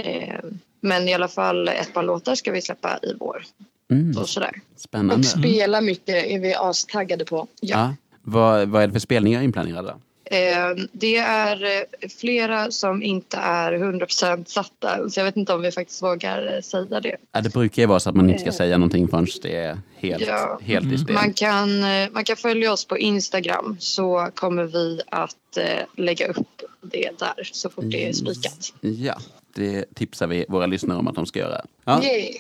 Eh, 0.03 0.41
men 0.81 1.09
i 1.09 1.15
alla 1.15 1.29
fall 1.29 1.69
ett 1.69 1.95
par 1.95 2.03
låtar 2.03 2.35
ska 2.35 2.53
vi 2.53 2.63
släppa 2.63 2.99
i 3.03 3.15
vår. 3.21 3.45
Mm, 3.91 4.19
Och 4.19 4.29
sådär. 4.29 4.61
spännande. 4.77 5.15
Och 5.15 5.25
spela 5.25 5.81
mycket 5.81 6.27
är 6.27 6.39
vi 6.39 6.55
astaggade 6.55 7.25
på. 7.25 7.47
Ja. 7.61 7.95
Vad, 8.23 8.69
vad 8.69 8.83
är 8.83 8.87
det 8.87 8.93
för 8.93 9.01
spelningar 9.01 9.43
inplanerade? 9.43 9.89
då? 9.89 9.95
Eh, 10.33 10.85
det 10.93 11.17
är 11.17 11.65
eh, 11.65 12.09
flera 12.21 12.71
som 12.71 13.03
inte 13.03 13.37
är 13.37 13.73
100% 13.73 14.45
satta 14.45 15.11
så 15.11 15.21
jag 15.21 15.25
vet 15.25 15.37
inte 15.37 15.55
om 15.55 15.63
vi 15.63 15.73
faktiskt 15.73 16.03
vågar 16.03 16.55
eh, 16.55 16.61
säga 16.61 17.01
det. 17.01 17.17
Ja, 17.33 17.41
det 17.41 17.53
brukar 17.53 17.83
ju 17.83 17.87
vara 17.87 18.01
så 18.01 18.11
att 18.11 18.17
man 18.17 18.31
inte 18.31 18.43
ska 18.43 18.53
säga 18.53 18.79
någonting 18.79 19.09
förrän 19.09 19.27
det 19.43 19.57
är 19.57 19.79
helt, 19.97 20.27
Ja. 20.27 20.59
helt 20.63 20.93
i 20.93 20.99
spel. 20.99 21.15
Man 21.15 21.33
kan, 21.33 21.85
eh, 21.85 22.09
man 22.13 22.25
kan 22.25 22.37
följa 22.37 22.73
oss 22.73 22.85
på 22.85 22.99
Instagram 22.99 23.77
så 23.81 24.29
kommer 24.35 24.65
vi 24.65 25.01
att 25.09 25.57
eh, 25.57 25.65
lägga 26.05 26.27
upp 26.27 26.63
det 26.83 27.11
där 27.19 27.51
så 27.53 27.71
fort 27.71 27.85
det 27.89 28.09
är 28.09 28.13
spikat. 28.13 28.73
Ja, 28.81 29.19
det 29.55 29.95
tipsar 29.95 30.27
vi 30.27 30.45
våra 30.49 30.67
lyssnare 30.67 30.99
om 30.99 31.09
att 31.09 31.15
de 31.15 31.27
ska 31.27 31.39
göra. 31.39 31.61
Ja. 31.85 32.03
Yay. 32.05 32.33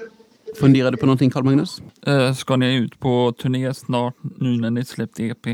Funderar 0.60 0.90
du 0.90 0.96
på 0.96 1.06
någonting 1.06 1.30
Carl-Magnus? 1.30 1.82
Eh, 2.06 2.34
Ska 2.34 2.56
ni 2.56 2.74
ut 2.74 3.00
på 3.00 3.34
turné 3.42 3.74
snart 3.74 4.14
nu 4.38 4.56
när 4.56 4.70
ni 4.70 4.84
släppt 4.84 5.20
EP? 5.20 5.46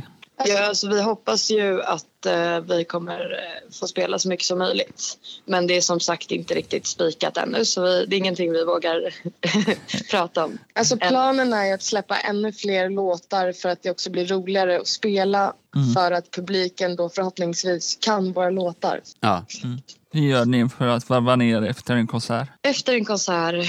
Ja, 0.45 0.75
så 0.75 0.89
vi 0.89 1.03
hoppas 1.03 1.51
ju 1.51 1.83
att 1.83 2.27
eh, 2.27 2.61
vi 2.61 2.85
kommer 2.85 3.21
eh, 3.21 3.73
få 3.81 3.87
spela 3.87 4.19
så 4.19 4.29
mycket 4.29 4.47
som 4.47 4.59
möjligt. 4.59 5.19
Men 5.45 5.67
det 5.67 5.77
är 5.77 5.81
som 5.81 6.01
sagt 6.01 6.31
inte 6.31 6.55
riktigt 6.55 6.87
spikat 6.87 7.37
ännu 7.37 7.65
så 7.65 7.83
vi, 7.83 8.07
det 8.07 8.17
är 8.17 8.19
ingenting 8.19 8.53
vi 8.53 8.65
vågar 8.65 9.15
prata 10.11 10.45
om. 10.45 10.59
Alltså 10.73 10.97
planen 10.97 11.53
är 11.53 11.75
att 11.75 11.83
släppa 11.83 12.17
ännu 12.17 12.53
fler 12.53 12.91
låtar 12.91 13.53
för 13.53 13.69
att 13.69 13.83
det 13.83 13.91
också 13.91 14.11
blir 14.11 14.27
roligare 14.27 14.81
att 14.81 14.87
spela 14.87 15.53
för 15.95 16.13
att 16.13 16.31
publiken 16.31 16.97
då 16.97 17.09
förhoppningsvis 17.09 17.99
kan 18.01 18.33
våra 18.33 18.51
låtar. 18.51 19.01
Ja, 19.21 19.45
Hur 20.13 20.21
gör 20.21 20.45
ni 20.45 20.69
för 20.69 20.87
att 20.87 21.09
varva 21.09 21.37
ner 21.37 21.63
efter 21.63 21.95
en 21.95 22.07
konsert? 22.07 22.49
Efter 22.63 22.95
en 22.95 23.05
konsert 23.05 23.67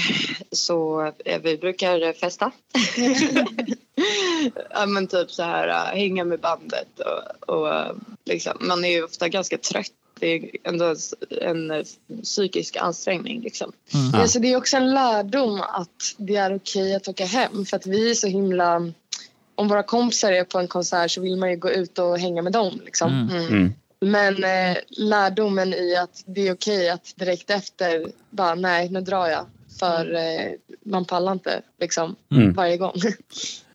så 0.52 1.06
eh, 1.24 1.40
vi 1.42 1.56
brukar 1.56 2.12
festa. 2.12 2.50
ja, 4.70 4.86
men 4.86 5.06
typ 5.06 5.30
så 5.30 5.42
här 5.42 5.68
äh, 5.68 5.98
hänga 6.00 6.24
med 6.24 6.40
bandet 6.40 7.00
och, 7.00 7.54
och 7.54 7.74
äh, 7.74 7.92
liksom, 8.24 8.52
man 8.60 8.84
är 8.84 8.88
ju 8.88 9.04
ofta 9.04 9.28
ganska 9.28 9.58
trött. 9.58 9.92
Det 10.20 10.26
är 10.26 10.50
ändå 10.64 10.94
en 11.40 11.70
eh, 11.70 11.84
psykisk 12.22 12.76
ansträngning 12.76 13.40
liksom. 13.40 13.72
Ja. 14.12 14.20
Alltså, 14.20 14.38
det 14.38 14.52
är 14.52 14.56
också 14.56 14.76
en 14.76 14.94
lärdom 14.94 15.60
att 15.60 16.14
det 16.16 16.36
är 16.36 16.56
okej 16.56 16.94
att 16.94 17.08
åka 17.08 17.24
hem 17.24 17.64
för 17.64 17.76
att 17.76 17.86
vi 17.86 18.10
är 18.10 18.14
så 18.14 18.26
himla... 18.26 18.92
Om 19.54 19.68
våra 19.68 19.82
kompisar 19.82 20.32
är 20.32 20.44
på 20.44 20.58
en 20.58 20.68
konsert 20.68 21.10
så 21.10 21.20
vill 21.20 21.36
man 21.36 21.50
ju 21.50 21.56
gå 21.56 21.70
ut 21.70 21.98
och 21.98 22.18
hänga 22.18 22.42
med 22.42 22.52
dem. 22.52 22.80
Liksom. 22.84 23.12
Mm. 23.12 23.36
Mm. 23.36 23.48
mm. 23.48 23.72
Men 24.00 24.44
eh, 24.44 24.76
lärdomen 24.88 25.74
i 25.74 25.96
att 25.96 26.22
det 26.26 26.48
är 26.48 26.54
okej 26.54 26.90
att 26.90 27.12
direkt 27.16 27.50
efter 27.50 28.06
bara 28.30 28.54
nej, 28.54 28.88
nu 28.88 29.00
drar 29.00 29.26
jag. 29.26 29.46
För 29.78 30.14
eh, 30.14 30.52
man 30.84 31.04
pallar 31.04 31.32
inte 31.32 31.62
liksom 31.80 32.16
Mm. 32.30 32.52
varje 32.52 32.76
gång. 32.76 32.94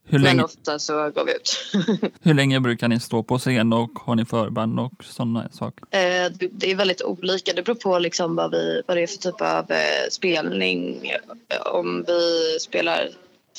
Hur 0.07 0.19
Men 0.19 0.23
länge, 0.23 0.43
ofta 0.43 0.79
så 0.79 0.93
går 1.09 1.25
vi 1.25 1.31
ut. 1.35 1.73
hur 2.21 2.33
länge 2.33 2.59
brukar 2.59 2.87
ni 2.87 2.99
stå 2.99 3.23
på 3.23 3.37
scen 3.39 3.73
och 3.73 3.89
har 4.05 4.15
ni 4.15 4.25
förband 4.25 4.79
och 4.79 4.91
sådana 5.03 5.49
saker? 5.51 5.83
Eh, 5.91 6.31
det- 6.51 6.71
är 6.71 6.75
väldigt 6.75 7.01
olika. 7.01 7.53
Det 7.53 7.61
beror 7.63 7.75
på 7.75 7.99
liksom 7.99 8.35
vad, 8.35 8.51
vi, 8.51 8.81
vad 8.87 8.97
det 8.97 9.03
är 9.03 9.07
för 9.07 9.17
typ 9.17 9.41
av 9.41 9.71
eh, 9.71 10.09
spelning. 10.11 11.11
Om 11.65 12.03
vi 12.07 12.57
spelar 12.61 13.09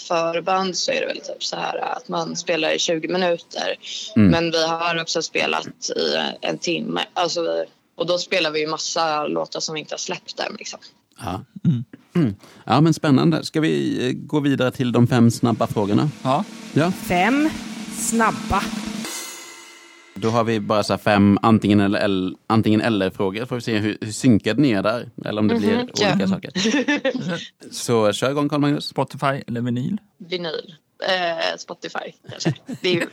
förband 0.09 0.77
så 0.77 0.93
är 0.93 1.01
det 1.01 1.07
väl 1.07 1.21
typ 1.21 1.45
så 1.45 1.57
här 1.57 1.79
att 1.79 2.09
man 2.09 2.37
spelar 2.37 2.71
i 2.71 2.79
20 2.79 3.09
minuter. 3.09 3.75
Mm. 4.17 4.31
Men 4.31 4.51
vi 4.51 4.67
har 4.67 5.01
också 5.03 5.23
spelat 5.23 5.91
i 5.97 6.17
en 6.41 6.59
timme. 6.59 7.01
Alltså 7.15 7.43
vi, 7.43 7.65
och 7.95 8.07
då 8.07 8.19
spelar 8.19 8.51
vi 8.51 8.61
ju 8.61 8.67
massa 8.67 9.27
låtar 9.27 9.61
som 9.61 9.75
vi 9.75 9.81
inte 9.81 9.95
har 9.95 9.99
släppt 9.99 10.41
än. 10.41 10.57
Liksom. 10.59 10.79
Ja. 11.21 11.45
Mm. 11.65 11.85
Ja, 12.65 12.81
men 12.81 12.95
spännande. 12.95 13.45
Ska 13.45 13.61
vi 13.61 14.07
eh, 14.09 14.13
gå 14.13 14.41
vidare 14.41 14.71
till 14.71 14.93
de 14.93 15.07
fem 15.07 15.31
snabba 15.31 15.67
frågorna? 15.67 16.11
Ja, 16.23 16.45
Ja, 16.73 16.91
Fem 16.91 17.49
snabba. 17.97 18.63
då 20.15 20.29
har 20.31 20.45
vi 20.45 20.61
bara 20.61 20.83
så 20.83 20.93
här 20.93 20.99
fem 20.99 21.39
antingen 21.43 21.81
eller, 21.81 21.99
eller, 21.99 22.33
antingen 22.47 22.81
eller 22.81 23.11
frågor. 23.11 23.45
Får 23.47 23.57
vi 23.57 23.63
se 23.63 23.79
hur, 23.79 23.99
hur 24.01 24.13
synkade 24.13 24.63
ni 24.63 24.71
är 24.71 24.83
där. 24.83 25.11
Eller 25.25 25.41
om 25.41 25.49
det 25.49 25.55
blir 25.55 25.83
olika 25.83 26.17
ja. 26.19 26.29
saker. 26.29 26.51
Så 27.71 28.13
kör 28.13 28.31
igång 28.31 28.49
Carl-Magnus. 28.49 28.85
Spotify 28.87 29.43
eller 29.47 29.61
vinyl? 29.61 29.99
Vinyl. 30.19 30.75
Eh, 31.03 31.57
Spotify 31.59 32.13
kanske. 32.31 32.55
Ju, 32.81 33.07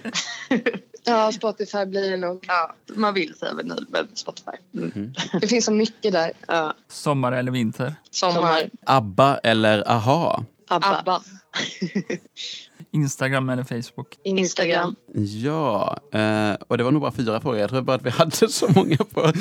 ja, 1.03 1.31
Spotify 1.31 1.85
blir 1.85 2.11
det 2.11 2.17
nog. 2.17 2.45
ja, 2.47 2.75
man 2.87 3.13
vill 3.13 3.35
säga 3.35 3.53
vinyl 3.53 3.85
men 3.89 4.07
Spotify. 4.13 4.51
Mm. 4.73 5.13
Det 5.41 5.47
finns 5.47 5.65
så 5.65 5.71
mycket 5.71 6.11
där. 6.13 6.31
Ja, 6.47 6.73
Sommar 6.87 7.31
eller 7.31 7.51
vinter? 7.51 7.95
sommar. 8.11 8.69
ABBA 8.85 9.37
eller 9.37 9.91
AHA? 9.91 10.45
Abba. 10.67 10.97
ABBA. 10.97 11.21
Instagram 12.91 13.49
eller 13.49 13.63
Facebook? 13.63 14.17
Instagram. 14.23 14.95
Ja, 15.13 15.97
eh, 16.11 16.53
och 16.67 16.77
det 16.77 16.83
var 16.83 16.91
nog 16.91 17.01
bara 17.01 17.11
fyra 17.11 17.41
frågor. 17.41 17.59
Jag 17.59 17.69
tror 17.69 17.81
bara 17.81 17.95
att 17.95 18.05
vi 18.05 18.09
hade 18.09 18.49
så 18.49 18.67
många 18.75 18.97
på... 18.97 19.21
eh, 19.25 19.31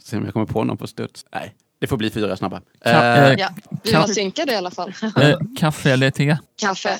se 0.00 0.16
om 0.16 0.24
jag 0.24 0.32
kommer 0.32 0.46
på 0.46 0.64
någon 0.64 0.76
på 0.76 0.86
studs. 0.86 1.26
Nej, 1.34 1.54
det 1.80 1.86
får 1.86 1.96
bli 1.96 2.10
fyra 2.10 2.36
snabba. 2.36 2.60
Ka- 2.84 2.90
Eh, 2.90 3.24
eh, 3.24 3.34
Ja. 3.38 3.48
Vi 3.82 3.92
var 3.92 4.06
synkade 4.06 4.52
i 4.52 4.56
alla 4.56 4.70
fall. 4.70 4.92
eh, 5.16 5.38
kaffe 5.58 5.92
eller 5.92 6.10
te? 6.10 6.38
Kaffe. 6.60 6.98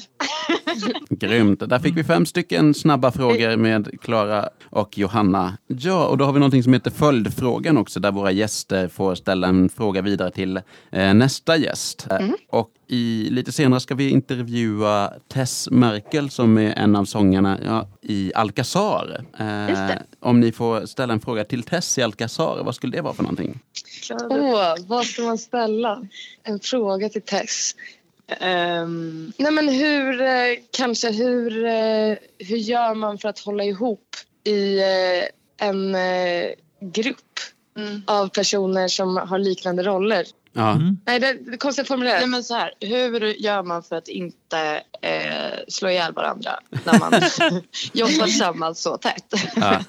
Grymt. 1.10 1.60
Där 1.68 1.78
fick 1.78 1.96
vi 1.96 2.04
fem 2.04 2.26
stycken 2.26 2.74
snabba 2.74 3.12
frågor 3.12 3.56
med 3.56 4.00
Klara 4.00 4.48
och 4.70 4.98
Johanna. 4.98 5.58
Ja, 5.66 6.06
och 6.06 6.18
då 6.18 6.24
har 6.24 6.32
vi 6.32 6.38
någonting 6.38 6.62
som 6.62 6.72
heter 6.72 6.90
följdfrågan 6.90 7.78
också, 7.78 8.00
där 8.00 8.12
våra 8.12 8.30
gäster 8.30 8.88
får 8.88 9.14
ställa 9.14 9.46
en 9.46 9.68
fråga 9.68 10.02
vidare 10.02 10.30
till 10.30 10.56
eh, 10.90 11.14
nästa 11.14 11.56
gäst. 11.56 12.06
Eh, 12.10 12.28
Och 12.50 12.70
i, 12.88 13.28
lite 13.30 13.52
senare 13.52 13.80
ska 13.80 13.94
vi 13.94 14.10
intervjua 14.10 15.12
Tess 15.28 15.68
Merkel 15.70 16.30
som 16.30 16.58
är 16.58 16.72
en 16.72 16.96
av 16.96 17.04
sångarna 17.04 17.58
ja, 17.64 17.88
i 18.02 18.32
Alcazar. 18.34 19.24
Eh. 19.38 19.90
Om 20.20 20.40
ni 20.40 20.52
får 20.52 20.86
ställa 20.86 21.12
en 21.12 21.20
fråga 21.20 21.44
till 21.44 21.62
Tess 21.62 21.98
i 21.98 22.02
Alcazar, 22.02 22.62
vad 22.64 22.74
skulle 22.74 22.96
det 22.96 23.02
vara 23.02 23.14
för 23.14 23.22
någonting? 23.22 23.58
Åh, 24.30 24.74
vad 24.86 25.06
ska 25.06 25.22
man 25.22 25.38
ställa? 25.38 26.02
En 26.42 26.60
fråga 26.60 27.08
till 27.08 27.22
Tess. 27.22 27.72
Ehm, 28.28 29.32
Nej 29.38 29.52
men 29.52 29.68
hur, 29.68 30.20
eh, 30.20 30.58
kanske 30.70 31.10
hur, 31.10 31.64
eh, 31.64 32.16
hur 32.38 32.56
gör 32.56 32.94
man 32.94 33.18
för 33.18 33.28
att 33.28 33.38
hålla 33.38 33.64
ihop 33.64 34.16
i 34.44 34.78
eh, 34.78 35.66
en 35.68 35.96
grupp 36.80 37.40
mm. 37.76 38.02
av 38.06 38.28
personer 38.28 38.88
som 38.88 39.16
har 39.16 39.38
liknande 39.38 39.82
roller? 39.82 40.26
Ja. 40.56 40.70
Mm. 40.72 40.98
Nej, 41.06 41.20
det, 41.20 41.26
är 41.26 41.56
konstigt 41.56 41.88
formulerat. 41.88 42.20
Nej, 42.20 42.28
men 42.28 42.44
så 42.44 42.54
här, 42.54 42.70
hur 42.80 43.20
gör 43.24 43.62
man 43.62 43.82
för 43.82 43.96
att 43.96 44.08
inte 44.08 44.82
eh, 45.02 45.58
slå 45.68 45.88
ihjäl 45.88 46.12
varandra 46.12 46.50
när 46.84 46.98
man 46.98 47.12
jobbar 47.92 48.24
tillsammans 48.24 48.80
så 48.82 48.96
tätt? 48.96 49.32
Ja. 49.56 49.80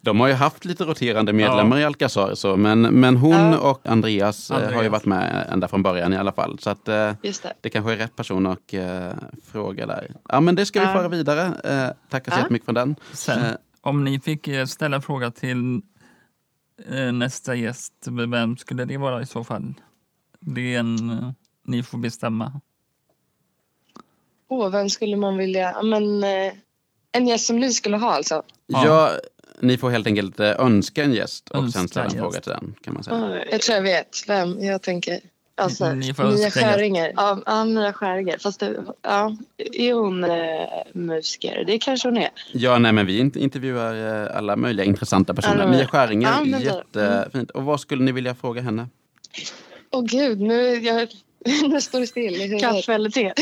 De 0.00 0.20
har 0.20 0.26
ju 0.28 0.34
haft 0.34 0.64
lite 0.64 0.84
roterande 0.84 1.32
medlemmar 1.32 1.78
i 1.78 1.84
Alcazar, 1.84 2.34
så, 2.34 2.56
men, 2.56 2.80
men 2.82 3.16
hon 3.16 3.32
Ja. 3.52 3.58
och 3.58 3.86
Andreas, 3.86 4.50
eh, 4.50 4.54
har 4.56 4.62
ju 4.62 4.74
Andreas. 4.74 4.92
varit 4.92 5.04
med 5.04 5.46
ända 5.52 5.68
från 5.68 5.82
början 5.82 6.12
i 6.12 6.16
alla 6.16 6.32
fall. 6.32 6.58
Så 6.58 6.70
att, 6.70 6.88
eh, 6.88 7.12
Just 7.22 7.42
det. 7.42 7.52
det 7.60 7.70
kanske 7.70 7.92
är 7.92 7.96
rätt 7.96 8.16
person 8.16 8.46
att 8.46 8.74
eh, 8.74 9.08
fråga 9.52 9.86
där. 9.86 10.12
Ja, 10.28 10.40
men 10.40 10.54
det 10.54 10.66
ska 10.66 10.80
vi 10.80 10.86
Ja. 10.86 10.92
föra 10.92 11.08
vidare. 11.08 11.42
Eh, 11.64 12.10
tackar 12.10 12.32
så 12.32 12.38
Ja. 12.38 12.42
jättemycket 12.42 12.66
för 12.66 12.72
den. 12.72 12.96
Sen, 13.12 13.38
Eh, 13.44 13.52
om 13.80 14.04
ni 14.04 14.20
fick 14.20 14.48
ställa 14.68 14.96
en 14.96 15.02
fråga 15.02 15.30
till 15.30 15.80
nästa 17.12 17.54
gäst, 17.54 17.92
vem 18.28 18.56
skulle 18.56 18.84
det 18.84 18.96
vara 18.96 19.22
i 19.22 19.26
så 19.26 19.44
fall? 19.44 19.74
Det 20.40 20.74
är 20.74 20.78
en, 20.78 21.10
eh, 21.10 21.30
ni 21.66 21.82
får 21.82 21.98
bestämma. 21.98 22.60
Åh, 24.48 24.70
vem 24.70 24.90
skulle 24.90 25.16
man 25.16 25.36
vilja... 25.36 25.72
Ja, 25.74 25.82
Men, 25.82 26.24
eh, 26.24 26.52
en 27.12 27.26
gäst 27.28 27.46
som 27.46 27.56
ni 27.58 27.72
skulle 27.72 27.96
ha 27.96 28.10
alltså? 28.12 28.42
Ja. 28.66 28.86
Ja, 28.86 29.10
ni 29.60 29.78
får 29.78 29.90
helt 29.90 30.06
enkelt 30.06 30.40
eh, 30.40 30.50
önska 30.50 31.04
en 31.04 31.12
gäst 31.12 31.48
och 31.48 31.56
Önska 31.58 31.78
sen 31.78 31.88
ställa 31.88 32.04
en 32.06 32.10
fråga 32.10 32.40
till 32.40 32.52
den. 32.52 32.74
Kan 32.84 32.94
man 32.94 33.04
säga. 33.04 33.44
Jag 33.50 33.60
tror 33.60 33.76
jag 33.76 33.82
vet 33.82 34.24
vem 34.28 34.64
jag 34.64 34.82
tänker. 34.82 35.20
Alltså, 35.54 35.92
Ni 35.94 36.14
får 36.14 36.24
Mia. 36.24 36.50
Skäringer. 36.50 37.12
ja, 37.16 37.42
ja, 37.46 37.64
Mia 37.64 37.92
Skäringer. 37.92 38.38
Fast 38.38 38.60
det, 38.60 38.84
ja, 39.02 39.36
är 39.56 39.92
hon 39.94 40.24
eh, 40.24 40.30
musiker? 40.92 41.64
Det 41.66 41.78
kanske 41.78 42.08
hon 42.08 42.16
är. 42.16 42.28
Ja, 42.52 42.78
nej, 42.78 42.92
men 42.92 43.06
vi 43.06 43.22
int- 43.22 43.38
intervjuar 43.38 43.94
alla 44.26 44.56
möjliga 44.56 44.86
intressanta 44.86 45.34
personer. 45.34 45.68
Mia. 45.68 45.86
Skäringer, 45.86 46.28
Ja, 46.44 46.58
jättefint. 46.58 47.50
Och 47.50 47.62
vad 47.64 47.80
skulle 47.80 48.02
ni 48.04 48.12
vilja 48.12 48.34
fråga 48.34 48.62
henne? 48.62 48.88
Åh 49.90 50.04
gud, 50.04 50.40
nu, 50.40 50.74
jag, 50.74 51.08
nu 51.68 51.80
står 51.80 52.00
det 52.00 52.06
still. 52.06 52.58
Kaffe 52.60 52.94
eller 52.94 53.10
te? 53.10 53.32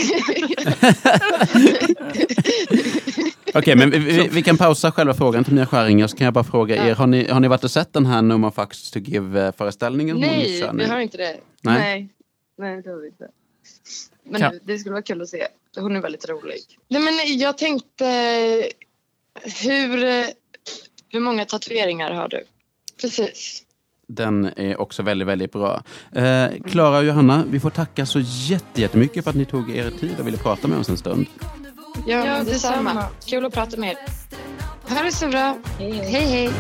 Okej, 3.54 3.76
men 3.76 3.90
vi, 3.90 3.98
vi, 3.98 4.28
vi 4.28 4.42
kan 4.42 4.56
pausa 4.58 4.92
själva 4.92 5.14
frågan 5.14 5.44
till 5.44 5.54
Mia 5.54 5.66
Skäringer 5.66 6.06
så 6.06 6.16
kan 6.16 6.24
jag 6.24 6.34
bara 6.34 6.44
fråga 6.44 6.86
er, 6.86 6.94
har 6.94 7.06
ni, 7.06 7.28
har 7.28 7.40
ni 7.40 7.48
varit 7.48 7.64
och 7.64 7.70
sett 7.70 7.92
den 7.92 8.06
här 8.06 8.22
No 8.22 8.36
More 8.38 8.52
Fucks 8.52 8.90
to 8.90 8.98
Give-föreställningen? 8.98 10.16
Nej, 10.20 10.64
vi 10.74 10.84
har 10.84 11.00
inte 11.00 11.16
det. 11.16 11.36
Nej. 11.62 11.78
Nej. 11.78 12.08
Nej, 12.58 12.82
det 12.82 12.90
har 12.90 12.96
vi 12.96 13.06
inte. 13.06 13.28
Men 14.24 14.40
Kan- 14.40 14.60
det 14.64 14.78
skulle 14.78 14.92
vara 14.92 15.02
kul 15.02 15.22
att 15.22 15.28
se. 15.28 15.46
Hon 15.78 15.96
är 15.96 16.00
väldigt 16.00 16.28
rolig. 16.28 16.58
Nej, 16.88 17.02
men 17.02 17.38
jag 17.38 17.58
tänkte... 17.58 18.04
Hur... 19.62 20.04
eh, 20.04 20.24
Hur 21.08 21.20
många 21.20 21.44
tatueringar 21.44 22.10
har 22.10 22.28
du? 22.28 22.44
Precis. 23.00 23.62
Den 24.08 24.50
är 24.56 24.80
också 24.80 25.02
väldigt, 25.02 25.28
väldigt 25.28 25.52
bra. 25.52 25.82
Eh, 26.12 26.46
Klara 26.66 26.98
och 26.98 27.04
Johanna, 27.04 27.44
vi 27.50 27.60
får 27.60 27.70
tacka 27.70 28.06
så 28.06 28.20
jätte- 28.22 28.80
jättemycket 28.80 29.24
för 29.24 29.30
att 29.30 29.36
ni 29.36 29.44
tog 29.44 29.70
er 29.76 29.90
tid 29.90 30.20
och 30.20 30.26
ville 30.26 30.36
prata 30.38 30.68
med 30.68 30.78
oss 30.78 30.88
en 30.88 30.96
stund. 30.96 31.26
Ja, 32.06 32.26
Ja, 32.26 32.38
detsamma. 32.44 32.44
detsamma. 32.44 33.04
Kul 33.26 33.44
att 33.46 33.54
prata 33.54 33.76
med 33.76 33.90
er. 33.90 33.96
Ha 34.94 35.02
det 35.02 35.12
så 35.12 35.28
bra. 35.28 35.56
Hej, 35.78 35.92
hej. 35.92 36.50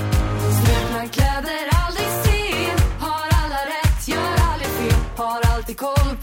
Kläder, 1.12 1.68
aldrig 1.86 2.06
se 2.24 2.70
Har 2.98 3.26
alla 3.44 3.60
rätt, 3.66 4.08
gör 4.08 4.52
aldrig 4.52 4.68
fel 4.68 5.00
Har 5.16 5.54
alltid 5.56 5.76
koll 5.76 6.16